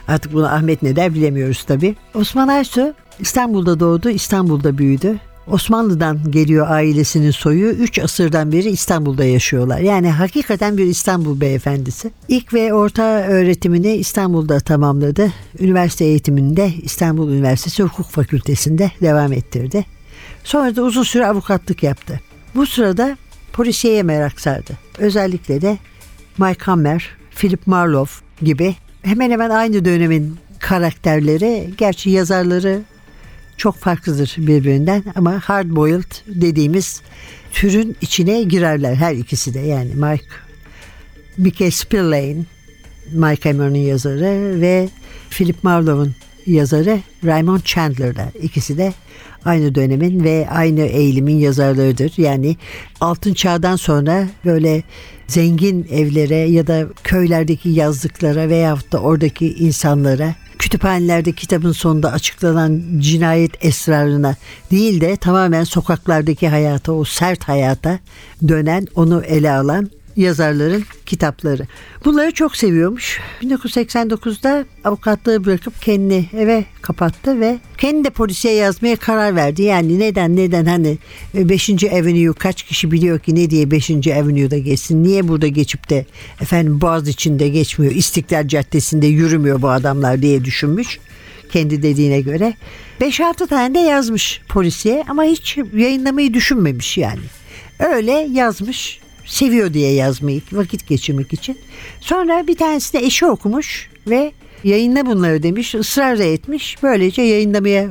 Artık 0.09 0.33
bunu 0.33 0.47
Ahmet 0.47 0.83
ne 0.83 0.97
der 0.97 1.15
bilemiyoruz 1.15 1.65
tabii. 1.65 1.97
Osman 2.15 2.49
Aysu 2.49 2.95
İstanbul'da 3.21 3.81
doğdu, 3.81 4.11
İstanbul'da 4.11 4.79
büyüdü. 4.79 5.19
Osmanlı'dan 5.51 6.31
geliyor 6.31 6.67
ailesinin 6.71 7.31
soyu. 7.31 7.69
3 7.69 7.99
asırdan 7.99 8.53
beri 8.53 8.69
İstanbul'da 8.69 9.25
yaşıyorlar. 9.25 9.79
Yani 9.79 10.11
hakikaten 10.11 10.79
bir 10.79 10.85
İstanbul 10.85 11.41
beyefendisi. 11.41 12.11
İlk 12.29 12.55
ve 12.55 12.75
orta 12.75 13.03
öğretimini 13.03 13.95
İstanbul'da 13.95 14.61
tamamladı. 14.61 15.33
Üniversite 15.61 16.05
eğitiminde 16.05 16.73
İstanbul 16.83 17.33
Üniversitesi 17.33 17.83
Hukuk 17.83 18.07
Fakültesi'nde 18.07 18.91
devam 19.03 19.33
ettirdi. 19.33 19.85
Sonra 20.45 20.77
da 20.77 20.83
uzun 20.83 21.03
süre 21.03 21.27
avukatlık 21.27 21.83
yaptı. 21.83 22.21
Bu 22.55 22.67
sırada 22.67 23.17
polisiyeye 23.53 24.03
merak 24.03 24.41
sardı. 24.41 24.73
Özellikle 24.99 25.61
de 25.61 25.79
Mike 26.39 26.65
Hammer, 26.65 27.11
Philip 27.37 27.67
Marlowe 27.67 28.13
gibi 28.43 28.77
hemen 29.03 29.31
hemen 29.31 29.51
aynı 29.51 29.85
dönemin 29.85 30.37
karakterleri, 30.59 31.71
gerçi 31.79 32.11
yazarları 32.11 32.83
çok 33.59 33.77
farklıdır 33.77 34.35
birbirinden 34.39 35.05
ama 35.15 35.41
hard 35.45 35.71
boiled 35.71 36.13
dediğimiz 36.27 37.03
türün 37.53 37.97
içine 38.01 38.43
girerler 38.43 38.95
her 38.95 39.15
ikisi 39.15 39.55
de 39.55 39.61
yani 39.61 39.95
Mike 39.95 40.25
Mickey 41.37 41.71
Spillane 41.71 42.45
Mike 43.13 43.51
Hammer'ın 43.51 43.75
yazarı 43.75 44.61
ve 44.61 44.89
Philip 45.31 45.65
Marlowe'un 45.65 46.15
yazarı 46.47 47.01
Raymond 47.25 47.61
Chandler'lar. 47.61 48.29
İkisi 48.43 48.79
de 48.79 48.93
aynı 49.45 49.75
dönemin 49.75 50.25
ve 50.25 50.49
aynı 50.51 50.81
eğilimin 50.81 51.39
yazarlarıdır. 51.39 52.13
Yani 52.17 52.57
altın 53.01 53.35
çağdan 53.35 53.77
sonra 53.77 54.29
böyle 54.45 54.83
zengin 55.27 55.87
evlere 55.91 56.37
ya 56.37 56.67
da 56.67 56.87
köylerdeki 57.05 57.69
yazlıklara 57.69 58.49
veyahut 58.49 58.93
da 58.93 58.99
oradaki 58.99 59.55
insanlara 59.55 60.35
kütüphanelerde 60.59 61.33
kitabın 61.33 61.73
sonunda 61.73 62.13
açıklanan 62.13 62.83
cinayet 62.99 63.65
esrarına 63.65 64.37
değil 64.71 65.01
de 65.01 65.17
tamamen 65.17 65.65
sokaklardaki 65.65 66.49
hayata, 66.49 66.93
o 66.93 67.05
sert 67.05 67.45
hayata 67.45 67.99
dönen, 68.49 68.87
onu 68.95 69.23
ele 69.25 69.51
alan 69.51 69.91
yazarların 70.19 70.85
kitapları. 71.07 71.67
Bunları 72.05 72.31
çok 72.31 72.57
seviyormuş. 72.57 73.21
1989'da 73.43 74.65
avukatlığı 74.85 75.45
bırakıp 75.45 75.83
kendini 75.83 76.27
eve 76.37 76.65
kapattı 76.83 77.41
ve 77.41 77.59
kendi 77.79 78.05
de 78.05 78.11
polisiye 78.11 78.55
yazmaya 78.55 78.97
karar 78.97 79.37
verdi. 79.37 79.63
Yani 79.63 79.99
neden 79.99 80.37
neden 80.37 80.65
hani 80.65 80.99
5. 81.35 81.71
Avenue 81.71 82.33
kaç 82.33 82.63
kişi 82.63 82.91
biliyor 82.91 83.19
ki 83.19 83.35
ne 83.35 83.51
diye 83.51 83.71
5. 83.71 83.91
Avenue'da 83.91 84.59
geçsin? 84.59 85.05
Niye 85.05 85.29
burada 85.29 85.49
geçip 85.49 85.91
de 85.91 86.07
efendim 86.41 86.81
Boğaz 86.81 87.09
içinde 87.09 87.49
geçmiyor? 87.49 87.95
İstiklal 87.95 88.49
Caddesi'nde 88.49 89.07
yürümüyor 89.07 89.63
bu 89.63 89.69
adamlar 89.69 90.23
diye 90.23 90.45
düşünmüş 90.45 90.99
kendi 91.53 91.83
dediğine 91.83 92.21
göre. 92.21 92.55
5-6 93.01 93.47
tane 93.47 93.75
de 93.75 93.79
yazmış 93.79 94.41
polisiye 94.49 95.05
ama 95.09 95.25
hiç 95.25 95.59
yayınlamayı 95.75 96.35
düşünmemiş 96.35 96.99
yani. 96.99 97.21
Öyle 97.79 98.13
yazmış 98.13 99.01
seviyor 99.29 99.75
diye 99.75 99.93
yazmayı 99.93 100.43
vakit 100.53 100.89
geçirmek 100.89 101.33
için. 101.33 101.59
Sonra 102.01 102.47
bir 102.47 102.57
tanesi 102.57 102.93
de 102.93 102.99
eşi 102.99 103.27
okumuş 103.27 103.91
ve 104.07 104.33
Yayınla 104.65 105.07
bunları 105.07 105.43
demiş. 105.43 105.75
ısrar 105.75 106.19
da 106.19 106.25
etmiş. 106.25 106.77
Böylece 106.83 107.23
yayınlamaya 107.23 107.89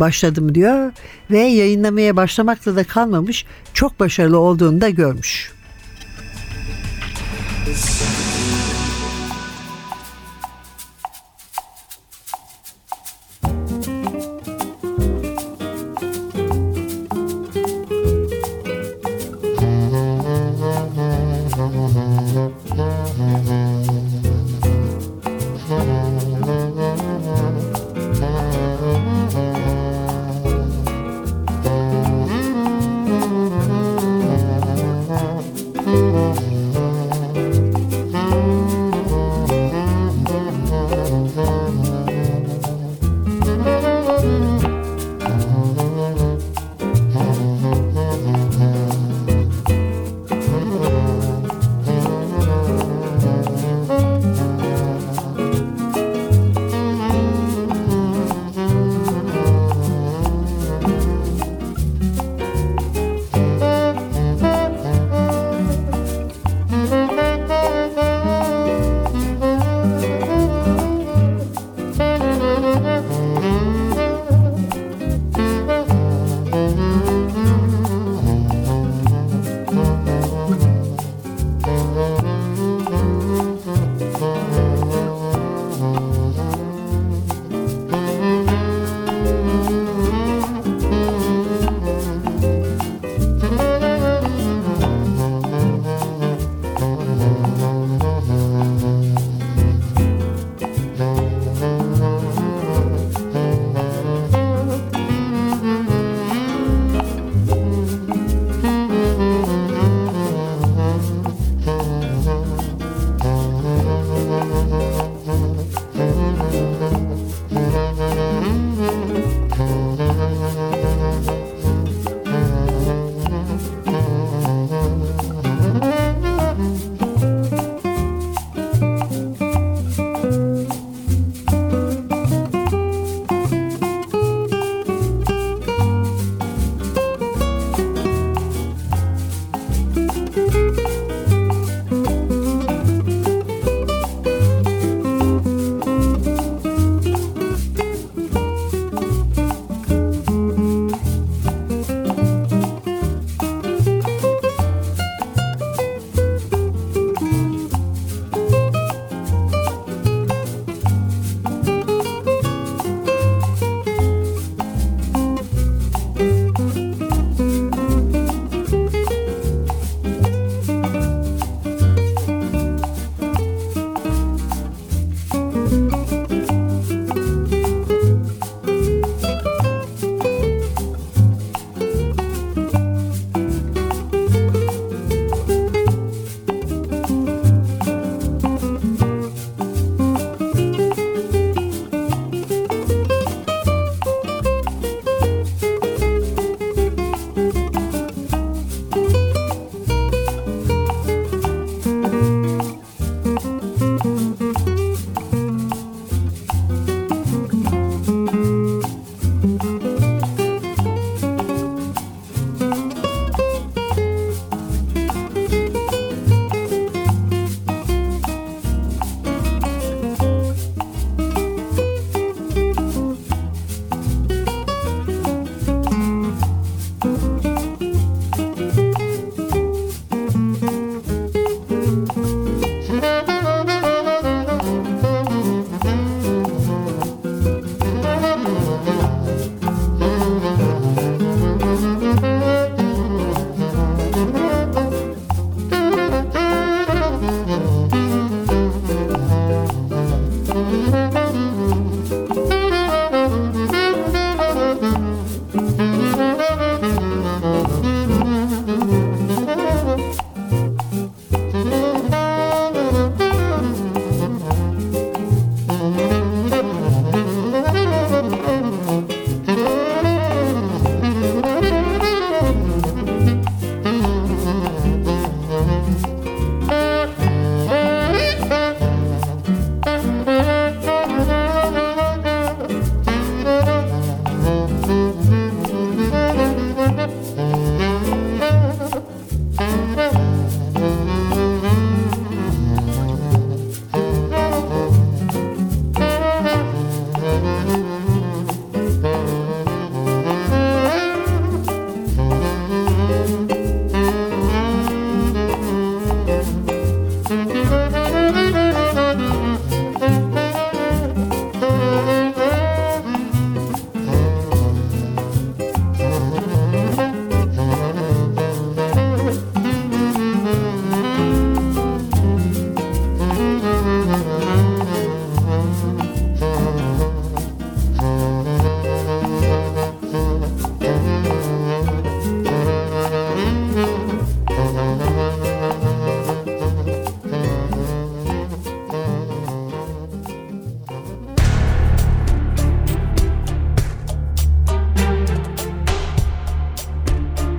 başladım 0.00 0.54
diyor. 0.54 0.92
Ve 1.30 1.38
yayınlamaya 1.38 2.16
başlamakla 2.16 2.76
da 2.76 2.84
kalmamış. 2.84 3.46
Çok 3.74 4.00
başarılı 4.00 4.38
olduğunu 4.38 4.80
da 4.80 4.88
görmüş. 4.88 5.52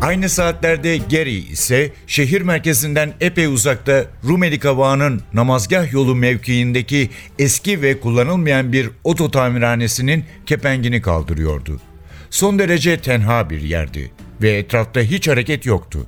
Aynı 0.02 0.30
saatlerde 0.30 0.98
Gary 0.98 1.38
ise 1.38 1.92
şehir 2.08 2.42
merkezinden 2.42 3.14
epey 3.20 3.46
uzakta 3.46 4.06
Rumeli 4.28 4.60
Kavağı'nın 4.60 5.22
namazgah 5.34 5.94
yolu 5.94 6.16
mevkiindeki 6.16 7.10
eski 7.40 7.82
ve 7.82 8.00
kullanılmayan 8.00 8.74
bir 8.74 8.90
oto 9.04 9.32
tamirhanesinin 9.32 10.26
kepengini 10.46 11.02
kaldırıyordu. 11.02 11.82
Son 12.30 12.60
derece 12.60 12.98
tenha 12.98 13.50
bir 13.50 13.62
yerdi 13.62 14.12
ve 14.42 14.52
etrafta 14.52 15.02
hiç 15.02 15.28
hareket 15.28 15.66
yoktu. 15.66 16.08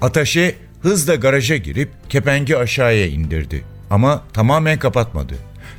Ataşe 0.00 0.54
hızla 0.82 1.14
garaja 1.14 1.56
girip 1.56 1.90
kepengi 2.08 2.56
aşağıya 2.56 3.06
indirdi 3.06 3.64
ama 3.90 4.24
tamamen 4.32 4.78
kapatmadı. 4.78 5.34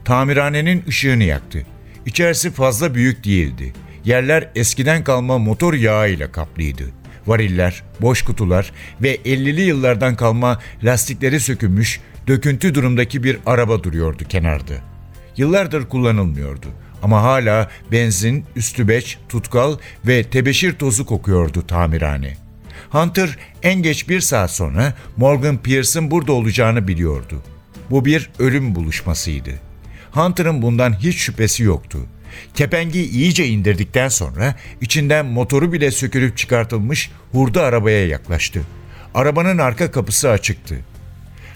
Tamirhanenin 0.06 0.84
ışığını 0.88 1.24
yaktı. 1.24 1.66
İçerisi 2.06 2.52
fazla 2.52 2.96
büyük 2.96 3.24
değildi. 3.26 3.74
Yerler 4.06 4.50
eskiden 4.56 5.04
kalma 5.04 5.38
motor 5.38 5.74
yağıyla 5.74 6.32
kaplıydı. 6.32 6.84
Variller, 7.28 7.84
boş 8.02 8.22
kutular 8.22 8.72
ve 9.02 9.16
50'li 9.16 9.62
yıllardan 9.62 10.16
kalma 10.16 10.60
lastikleri 10.84 11.40
sökülmüş, 11.40 12.00
döküntü 12.28 12.76
durumdaki 12.76 13.24
bir 13.24 13.38
araba 13.46 13.84
duruyordu 13.84 14.24
kenarda. 14.30 14.74
Yıllardır 15.38 15.90
kullanılmıyordu 15.90 16.68
ama 17.04 17.24
hala 17.24 17.70
benzin, 17.92 18.46
üstübeç, 18.56 19.18
tutkal 19.30 19.78
ve 20.08 20.24
tebeşir 20.24 20.74
tozu 20.74 21.06
kokuyordu 21.06 21.68
tamirhane. 21.68 22.38
Hunter 22.90 23.38
en 23.64 23.82
geç 23.82 24.10
bir 24.10 24.22
saat 24.22 24.52
sonra 24.52 24.94
Morgan 25.18 25.58
Pierce'ın 25.58 26.12
burada 26.12 26.32
olacağını 26.32 26.88
biliyordu. 26.88 27.42
Bu 27.90 28.06
bir 28.06 28.30
ölüm 28.40 28.76
buluşmasıydı. 28.76 29.52
Hunter'ın 30.12 30.62
bundan 30.62 30.94
hiç 31.00 31.16
şüphesi 31.18 31.64
yoktu. 31.64 32.00
Kepengi 32.54 33.10
iyice 33.10 33.48
indirdikten 33.48 34.08
sonra 34.08 34.56
içinden 34.82 35.26
motoru 35.26 35.74
bile 35.74 35.92
sökülüp 35.92 36.38
çıkartılmış 36.38 37.12
hurda 37.32 37.64
arabaya 37.64 38.08
yaklaştı. 38.08 38.62
Arabanın 39.14 39.58
arka 39.58 39.92
kapısı 39.92 40.30
açıktı. 40.30 40.76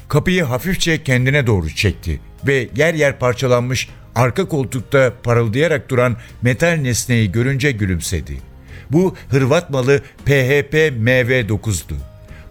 Kapıyı 0.08 0.44
hafifçe 0.44 1.04
kendine 1.04 1.48
doğru 1.48 1.70
çekti 1.70 2.20
ve 2.48 2.68
yer 2.76 2.94
yer 2.94 3.20
parçalanmış 3.20 3.90
arka 4.16 4.48
koltukta 4.48 5.14
parıldayarak 5.24 5.90
duran 5.90 6.18
metal 6.42 6.76
nesneyi 6.76 7.32
görünce 7.32 7.72
gülümsedi. 7.72 8.38
Bu 8.90 9.16
Hırvat 9.30 9.70
malı 9.70 10.02
PHP 10.26 10.74
MV9'du. 11.00 11.96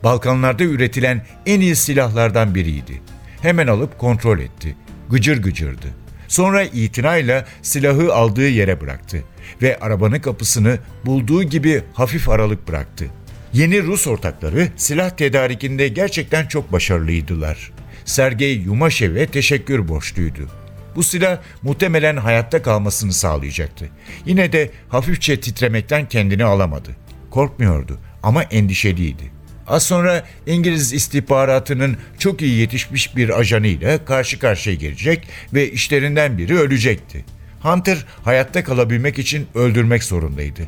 Balkanlarda 0.05 0.65
üretilen 0.65 1.27
en 1.47 1.61
iyi 1.61 1.77
silahlardan 1.77 2.55
biriydi. 2.55 3.03
Hemen 3.43 3.67
alıp 3.67 3.99
kontrol 3.99 4.39
etti. 4.39 4.77
Gıcır 5.11 5.43
gıcırdı. 5.43 5.87
Sonra 6.31 6.63
itinayla 6.63 7.45
silahı 7.63 8.15
aldığı 8.15 8.49
yere 8.49 8.81
bıraktı 8.81 9.25
ve 9.63 9.79
arabanın 9.81 10.19
kapısını 10.19 10.79
bulduğu 11.07 11.43
gibi 11.43 11.83
hafif 11.95 12.29
aralık 12.29 12.69
bıraktı. 12.69 13.07
Yeni 13.53 13.83
Rus 13.83 14.07
ortakları 14.07 14.69
silah 14.77 15.11
tedarikinde 15.11 15.89
gerçekten 15.89 16.47
çok 16.47 16.73
başarılıydılar. 16.73 17.73
Sergey 18.05 18.57
Yumaşev'e 18.57 19.27
teşekkür 19.27 19.89
borçluydu. 19.89 20.49
Bu 20.97 21.03
silah 21.03 21.39
muhtemelen 21.63 22.17
hayatta 22.17 22.63
kalmasını 22.63 23.13
sağlayacaktı. 23.13 23.89
Yine 24.27 24.53
de 24.53 24.71
hafifçe 24.89 25.41
titremekten 25.41 26.09
kendini 26.09 26.45
alamadı. 26.45 26.91
Korkmuyordu 27.31 27.99
ama 28.23 28.43
endişeliydi. 28.43 29.40
Az 29.71 29.83
sonra 29.83 30.25
İngiliz 30.47 30.93
istihbaratının 30.93 31.97
çok 32.19 32.43
iyi 32.43 32.59
yetişmiş 32.59 33.17
bir 33.17 33.39
ajanıyla 33.41 34.05
karşı 34.05 34.39
karşıya 34.39 34.77
gelecek 34.77 35.29
ve 35.55 35.71
işlerinden 35.71 36.39
biri 36.39 36.59
ölecekti. 36.59 37.25
Hunter 37.61 38.07
hayatta 38.25 38.65
kalabilmek 38.65 39.19
için 39.19 39.47
öldürmek 39.55 40.05
zorundaydı 40.05 40.61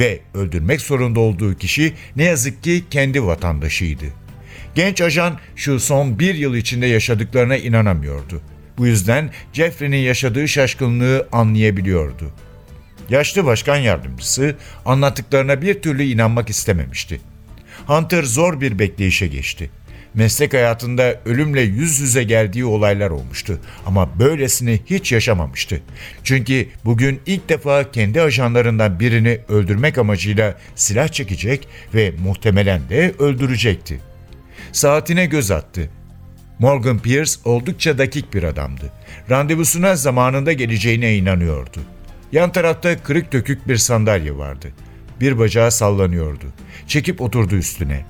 ve 0.00 0.20
öldürmek 0.34 0.80
zorunda 0.80 1.20
olduğu 1.20 1.54
kişi 1.54 1.92
ne 2.16 2.24
yazık 2.24 2.62
ki 2.62 2.84
kendi 2.90 3.24
vatandaşıydı. 3.24 4.04
Genç 4.74 5.00
ajan 5.00 5.38
şu 5.56 5.80
son 5.80 6.18
bir 6.18 6.34
yıl 6.34 6.54
içinde 6.54 6.86
yaşadıklarına 6.86 7.56
inanamıyordu. 7.56 8.40
Bu 8.78 8.86
yüzden 8.86 9.30
Jeffrey'nin 9.52 9.96
yaşadığı 9.96 10.48
şaşkınlığı 10.48 11.28
anlayabiliyordu. 11.32 12.32
Yaşlı 13.10 13.44
başkan 13.44 13.76
yardımcısı 13.76 14.56
anlattıklarına 14.84 15.62
bir 15.62 15.82
türlü 15.82 16.02
inanmak 16.02 16.50
istememişti. 16.50 17.20
Hunter 17.86 18.22
zor 18.22 18.60
bir 18.60 18.78
bekleyişe 18.78 19.26
geçti. 19.26 19.70
Meslek 20.14 20.54
hayatında 20.54 21.20
ölümle 21.24 21.60
yüz 21.60 22.00
yüze 22.00 22.22
geldiği 22.22 22.64
olaylar 22.64 23.10
olmuştu 23.10 23.60
ama 23.86 24.18
böylesini 24.18 24.80
hiç 24.86 25.12
yaşamamıştı. 25.12 25.80
Çünkü 26.24 26.66
bugün 26.84 27.20
ilk 27.26 27.48
defa 27.48 27.90
kendi 27.90 28.20
ajanlarından 28.20 29.00
birini 29.00 29.38
öldürmek 29.48 29.98
amacıyla 29.98 30.54
silah 30.74 31.08
çekecek 31.08 31.68
ve 31.94 32.12
muhtemelen 32.24 32.88
de 32.88 33.14
öldürecekti. 33.18 34.00
Saatine 34.72 35.26
göz 35.26 35.50
attı. 35.50 35.90
Morgan 36.58 36.98
Pierce 36.98 37.32
oldukça 37.44 37.98
dakik 37.98 38.34
bir 38.34 38.42
adamdı. 38.42 38.92
Randevusuna 39.30 39.96
zamanında 39.96 40.52
geleceğine 40.52 41.16
inanıyordu. 41.16 41.80
Yan 42.32 42.52
tarafta 42.52 43.02
kırık 43.02 43.32
dökük 43.32 43.68
bir 43.68 43.76
sandalye 43.76 44.36
vardı. 44.36 44.72
Bir 45.20 45.38
bacağı 45.38 45.70
sallanıyordu. 45.70 46.46
Çekip 46.86 47.20
oturdu 47.20 47.56
üstüne. 47.56 48.04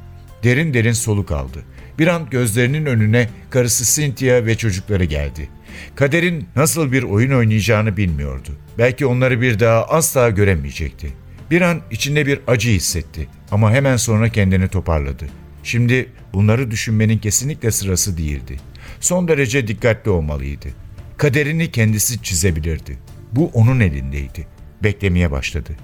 Derin 0.45 0.75
derin 0.75 0.93
soluk 0.93 1.33
aldı. 1.33 1.65
Bir 1.99 2.07
an 2.07 2.31
gözlerinin 2.31 2.87
önüne 2.87 3.29
karısı 3.51 3.95
Cynthia 3.95 4.47
ve 4.47 4.57
çocukları 4.57 5.05
geldi. 5.05 5.49
Kader'in 5.95 6.49
nasıl 6.57 6.93
bir 6.93 7.03
oyun 7.03 7.31
oynayacağını 7.31 7.97
bilmiyordu. 7.97 8.51
Belki 8.79 9.07
onları 9.07 9.41
bir 9.41 9.61
daha 9.61 9.85
asla 9.85 10.31
göremeyecekti. 10.31 11.13
Bir 11.51 11.61
an 11.61 11.81
içinde 11.91 12.27
bir 12.27 12.41
acı 12.47 12.71
hissetti 12.71 13.29
ama 13.51 13.73
hemen 13.73 13.97
sonra 13.97 14.29
kendini 14.29 14.69
toparladı. 14.69 15.27
Şimdi 15.63 16.09
bunları 16.33 16.71
düşünmenin 16.71 17.19
kesinlikle 17.19 17.71
sırası 17.71 18.19
değildi. 18.19 18.57
Son 19.01 19.29
derece 19.29 19.69
dikkatli 19.69 20.11
olmalıydı. 20.11 20.69
Kaderini 21.17 21.71
kendisi 21.71 22.23
çizebilirdi. 22.23 22.99
Bu 23.33 23.51
onun 23.55 23.81
elindeydi. 23.81 24.47
Beklemeye 24.83 25.31
başladı. 25.31 25.77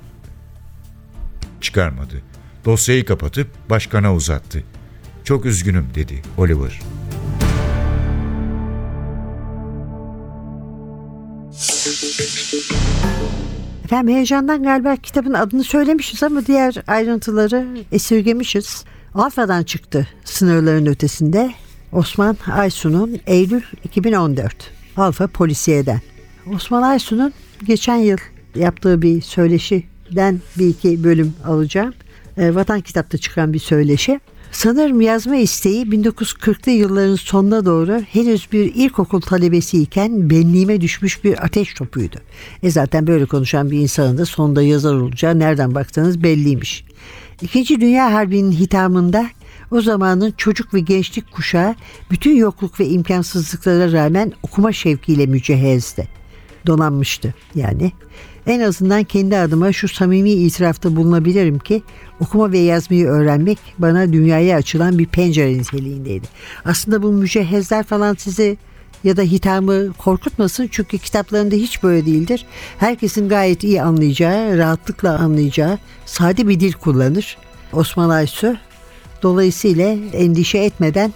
Çıkarmadı. 1.72 2.22
Dosyayı 2.64 3.04
kapatıp 3.04 3.70
başkana 3.70 4.14
uzattı. 4.14 4.64
Çok 5.24 5.46
üzgünüm 5.46 5.86
dedi 5.94 6.22
Oliver. 6.38 6.80
Efendim 13.84 14.14
heyecandan 14.14 14.62
galiba 14.62 14.96
kitabın 14.96 15.34
adını 15.34 15.64
söylemişiz 15.64 16.22
ama 16.22 16.46
diğer 16.46 16.74
ayrıntıları 16.86 17.66
esirgemişiz. 17.92 18.84
Alfa'dan 19.14 19.62
çıktı 19.62 20.08
sınırların 20.24 20.86
ötesinde. 20.86 21.54
Osman 21.92 22.36
Aysun'un 22.52 23.20
Eylül 23.26 23.62
2014. 23.84 24.70
Alfa 24.96 25.26
Polisiye'den. 25.26 26.00
Osman 26.54 26.82
Aysun'un 26.82 27.32
geçen 27.66 27.96
yıl 27.96 28.18
yaptığı 28.54 29.02
bir 29.02 29.22
söyleşiden 30.12 30.40
bir 30.58 30.66
iki 30.66 31.04
bölüm 31.04 31.34
alacağım. 31.44 31.94
E, 32.36 32.54
Vatan 32.54 32.80
Kitap'ta 32.80 33.18
çıkan 33.18 33.52
bir 33.52 33.58
söyleşi. 33.58 34.20
Sanırım 34.52 35.00
yazma 35.00 35.36
isteği 35.36 35.84
1940'lı 35.86 36.72
yılların 36.72 37.16
sonuna 37.16 37.64
doğru 37.64 38.02
henüz 38.12 38.48
bir 38.52 38.74
ilkokul 38.74 39.20
talebesiyken 39.20 40.30
benliğime 40.30 40.80
düşmüş 40.80 41.24
bir 41.24 41.44
ateş 41.44 41.74
topuydu. 41.74 42.16
E 42.62 42.70
zaten 42.70 43.06
böyle 43.06 43.26
konuşan 43.26 43.70
bir 43.70 43.78
insanın 43.78 44.18
da 44.18 44.24
sonunda 44.24 44.62
yazar 44.62 44.94
olacağı 44.94 45.38
nereden 45.38 45.74
baksanız 45.74 46.22
belliymiş. 46.22 46.84
İkinci 47.42 47.80
Dünya 47.80 48.12
Harbi'nin 48.12 48.52
hitamında 48.52 49.26
o 49.70 49.80
zamanın 49.80 50.34
çocuk 50.36 50.74
ve 50.74 50.80
gençlik 50.80 51.32
kuşağı 51.32 51.74
bütün 52.10 52.36
yokluk 52.36 52.80
ve 52.80 52.86
imkansızlıklara 52.86 53.92
rağmen 53.92 54.32
okuma 54.42 54.72
şevkiyle 54.72 55.26
mücehezdi. 55.26 56.08
Donanmıştı 56.66 57.34
yani. 57.54 57.92
En 58.46 58.60
azından 58.60 59.04
kendi 59.04 59.36
adıma 59.36 59.72
şu 59.72 59.88
samimi 59.88 60.30
itirafta 60.30 60.96
bulunabilirim 60.96 61.58
ki 61.58 61.82
okuma 62.20 62.52
ve 62.52 62.58
yazmayı 62.58 63.06
öğrenmek 63.06 63.58
bana 63.78 64.12
dünyaya 64.12 64.56
açılan 64.56 64.98
bir 64.98 65.06
pencere 65.06 65.58
niteliğindeydi. 65.58 66.26
Aslında 66.64 67.02
bu 67.02 67.12
mücehezler 67.12 67.84
falan 67.84 68.14
sizi 68.14 68.56
ya 69.04 69.16
da 69.16 69.22
hitamı 69.22 69.92
korkutmasın 69.92 70.68
çünkü 70.70 70.98
kitaplarında 70.98 71.54
hiç 71.54 71.82
böyle 71.82 72.06
değildir. 72.06 72.46
Herkesin 72.78 73.28
gayet 73.28 73.64
iyi 73.64 73.82
anlayacağı, 73.82 74.58
rahatlıkla 74.58 75.18
anlayacağı 75.18 75.78
sade 76.06 76.48
bir 76.48 76.60
dil 76.60 76.72
kullanır. 76.72 77.36
Osman 77.72 78.10
Aysu 78.10 78.56
dolayısıyla 79.22 79.88
endişe 80.12 80.58
etmeden 80.58 81.12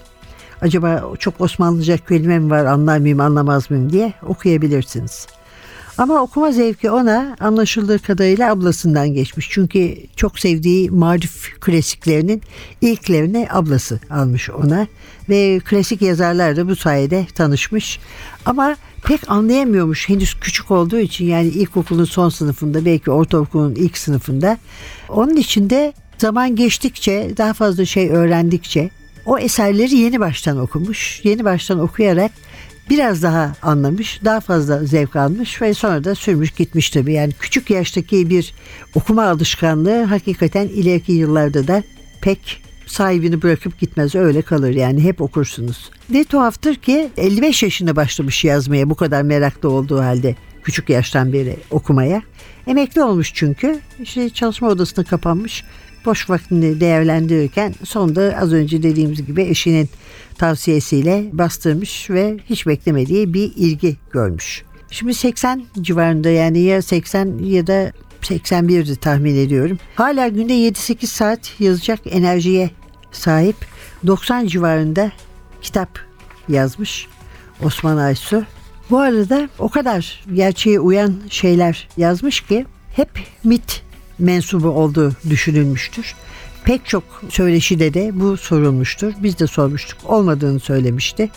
acaba 0.61 1.13
çok 1.19 1.41
Osmanlıca 1.41 1.97
kelime 1.97 2.39
mi 2.39 2.51
var 2.51 2.65
anlar 2.65 2.99
mıyım 2.99 3.21
anlamaz 3.21 3.71
mıyım 3.71 3.93
diye 3.93 4.13
okuyabilirsiniz. 4.23 5.27
Ama 5.99 6.23
okuma 6.23 6.53
zevki 6.53 6.91
ona 6.91 7.37
anlaşıldığı 7.41 7.99
kadarıyla 7.99 8.51
ablasından 8.51 9.09
geçmiş. 9.15 9.49
Çünkü 9.51 9.97
çok 10.17 10.39
sevdiği 10.39 10.91
marif 10.91 11.61
klasiklerinin 11.61 12.43
ilklerini 12.81 13.49
ablası 13.51 14.01
almış 14.11 14.51
ona. 14.51 14.87
Ve 15.29 15.61
klasik 15.65 16.03
yazarlar 16.03 16.57
da 16.57 16.69
bu 16.69 16.77
sayede 16.77 17.27
tanışmış. 17.35 17.99
Ama 18.47 18.77
pek 19.05 19.31
anlayamıyormuş 19.31 20.09
henüz 20.09 20.35
küçük 20.41 20.71
olduğu 20.71 20.99
için 20.99 21.25
yani 21.25 21.49
ilkokulun 21.49 22.05
son 22.05 22.29
sınıfında 22.29 22.85
belki 22.85 23.11
ortaokulun 23.11 23.75
ilk 23.75 23.99
sınıfında. 23.99 24.59
Onun 25.09 25.37
için 25.37 25.71
de 25.71 25.93
Zaman 26.19 26.57
geçtikçe, 26.57 27.31
daha 27.37 27.53
fazla 27.53 27.85
şey 27.85 28.11
öğrendikçe 28.11 28.91
o 29.27 29.39
eserleri 29.39 29.97
yeni 29.97 30.21
baştan 30.21 30.59
okumuş. 30.59 31.21
Yeni 31.25 31.45
baştan 31.45 31.79
okuyarak 31.79 32.33
biraz 32.91 33.23
daha 33.23 33.53
anlamış, 33.63 34.21
daha 34.25 34.41
fazla 34.41 34.85
zevk 34.85 35.17
almış 35.17 35.63
ve 35.63 35.75
sonra 35.75 36.05
da 36.05 36.15
sürmüş 36.15 36.51
gitmiş 36.51 36.91
tabii. 36.91 37.13
Yani 37.13 37.33
küçük 37.41 37.71
yaştaki 37.71 38.31
bir 38.31 38.55
okuma 38.95 39.25
alışkanlığı 39.25 40.03
hakikaten 40.03 40.69
ileriki 40.69 41.13
yıllarda 41.13 41.69
da 41.69 41.83
pek 42.21 42.63
sahibini 42.87 43.43
bırakıp 43.43 43.81
gitmez 43.81 44.15
öyle 44.15 44.43
kalır 44.43 44.71
yani 44.71 45.03
hep 45.05 45.21
okursunuz. 45.21 45.91
Ne 46.11 46.25
tuhaftır 46.25 46.75
ki 46.75 47.09
55 47.17 47.63
yaşında 47.63 47.97
başlamış 47.97 48.45
yazmaya 48.45 48.91
bu 48.91 48.95
kadar 48.95 49.23
meraklı 49.23 49.71
olduğu 49.71 49.99
halde 49.99 50.37
küçük 50.63 50.89
yaştan 50.89 51.33
beri 51.33 51.57
okumaya. 51.71 52.23
Emekli 52.67 53.03
olmuş 53.03 53.33
çünkü 53.35 53.79
işte 54.03 54.31
çalışma 54.31 54.69
odasına 54.69 55.05
kapanmış 55.05 55.65
boş 56.07 56.31
vaktini 56.31 56.81
değerlendirirken 56.81 57.75
sonunda 57.85 58.37
az 58.41 58.53
önce 58.53 58.83
dediğimiz 58.83 59.27
gibi 59.27 59.43
eşinin 59.43 59.89
tavsiyesiyle 60.39 61.25
bastırmış 61.33 62.11
ve 62.11 62.37
hiç 62.51 62.67
beklemediği 62.67 63.35
bir 63.35 63.53
ilgi 63.57 63.97
görmüş. 64.13 64.65
Şimdi 64.91 65.15
80 65.15 65.65
civarında 65.81 66.31
yani 66.31 66.59
ya 66.59 66.83
80 66.83 67.39
ya 67.39 67.67
da 67.67 67.93
81'di 68.23 68.97
tahmin 68.97 69.37
ediyorum. 69.37 69.79
Hala 69.95 70.29
günde 70.29 70.53
7-8 70.53 71.07
saat 71.07 71.61
yazacak 71.61 72.01
enerjiye 72.07 72.71
sahip 73.13 73.57
90 74.07 74.47
civarında 74.47 75.13
kitap 75.63 75.99
yazmış 76.49 77.09
Osman 77.63 77.97
Aysu. 77.97 78.45
Bu 78.91 78.99
arada 78.99 79.49
o 79.59 79.69
kadar 79.69 80.25
gerçeğe 80.35 80.81
uyan 80.81 81.15
şeyler 81.31 81.89
yazmış 81.97 82.41
ki 82.41 82.67
hep 82.93 83.11
mit 83.45 83.83
mensubu 84.19 84.69
olduğu 84.69 85.13
düşünülmüştür. 85.31 86.15
Pek 86.65 86.87
çok 86.87 87.03
söyleşide 87.29 87.95
de 87.95 88.21
bu 88.21 88.37
sorulmuştur. 88.37 89.13
Biz 89.23 89.39
de 89.39 89.47
sormuştuk. 89.47 89.99
Olmadığını 90.05 90.61
söylemişti. 90.61 91.31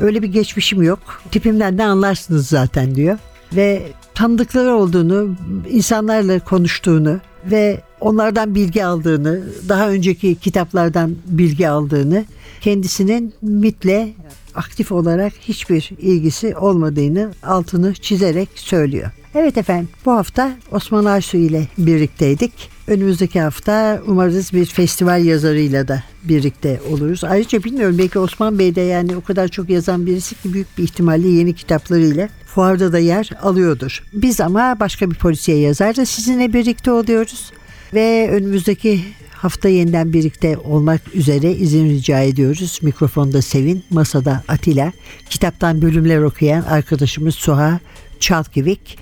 Öyle 0.00 0.22
bir 0.22 0.28
geçmişim 0.28 0.82
yok. 0.82 1.22
Tipimden 1.30 1.78
de 1.78 1.84
anlarsınız 1.84 2.46
zaten 2.48 2.94
diyor. 2.94 3.18
Ve 3.52 3.82
tanıdıkları 4.14 4.74
olduğunu, 4.74 5.36
insanlarla 5.70 6.40
konuştuğunu 6.40 7.20
ve 7.50 7.80
onlardan 8.00 8.54
bilgi 8.54 8.84
aldığını, 8.84 9.42
daha 9.68 9.88
önceki 9.88 10.34
kitaplardan 10.34 11.16
bilgi 11.26 11.68
aldığını, 11.68 12.24
kendisinin 12.60 13.34
MIT'le 13.42 14.14
aktif 14.54 14.92
olarak 14.92 15.32
hiçbir 15.40 15.90
ilgisi 15.98 16.56
olmadığını 16.56 17.32
altını 17.42 17.94
çizerek 17.94 18.48
söylüyor. 18.54 19.10
Evet 19.34 19.56
efendim 19.56 19.88
bu 20.06 20.12
hafta 20.12 20.52
Osman 20.72 21.04
Aysu 21.04 21.36
ile 21.36 21.68
birlikteydik. 21.78 22.52
Önümüzdeki 22.86 23.40
hafta 23.40 24.02
umarız 24.06 24.52
bir 24.52 24.66
festival 24.66 25.24
yazarıyla 25.24 25.88
da 25.88 26.02
birlikte 26.24 26.80
oluruz. 26.90 27.24
Ayrıca 27.24 27.64
bilmiyorum 27.64 27.98
belki 27.98 28.18
Osman 28.18 28.58
Bey 28.58 28.74
de 28.74 28.80
yani 28.80 29.16
o 29.16 29.20
kadar 29.20 29.48
çok 29.48 29.70
yazan 29.70 30.06
birisi 30.06 30.34
ki 30.34 30.52
büyük 30.52 30.78
bir 30.78 30.82
ihtimalle 30.82 31.28
yeni 31.28 31.54
kitaplarıyla 31.54 32.28
fuarda 32.46 32.92
da 32.92 32.98
yer 32.98 33.30
alıyordur. 33.42 34.02
Biz 34.12 34.40
ama 34.40 34.80
başka 34.80 35.10
bir 35.10 35.16
polisiye 35.16 35.58
yazar 35.58 35.96
da 35.96 36.06
sizinle 36.06 36.52
birlikte 36.52 36.92
oluyoruz. 36.92 37.52
Ve 37.94 38.30
önümüzdeki 38.32 39.00
hafta 39.42 39.68
yeniden 39.68 40.12
birlikte 40.12 40.56
olmak 40.56 41.14
üzere 41.14 41.52
izin 41.52 41.90
rica 41.90 42.20
ediyoruz. 42.20 42.78
Mikrofonda 42.82 43.42
Sevin, 43.42 43.84
masada 43.90 44.44
Atilla, 44.48 44.92
kitaptan 45.30 45.82
bölümler 45.82 46.18
okuyan 46.18 46.62
arkadaşımız 46.62 47.34
Suha 47.34 47.80
Çalkivik. 48.20 48.98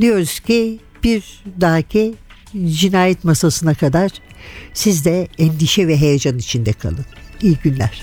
Diyoruz 0.00 0.40
ki 0.40 0.78
bir 1.04 1.42
dahaki 1.60 2.14
cinayet 2.66 3.24
masasına 3.24 3.74
kadar 3.74 4.10
siz 4.74 5.04
de 5.04 5.28
endişe 5.38 5.88
ve 5.88 5.96
heyecan 5.96 6.38
içinde 6.38 6.72
kalın. 6.72 7.06
İyi 7.42 7.56
günler. 7.62 8.02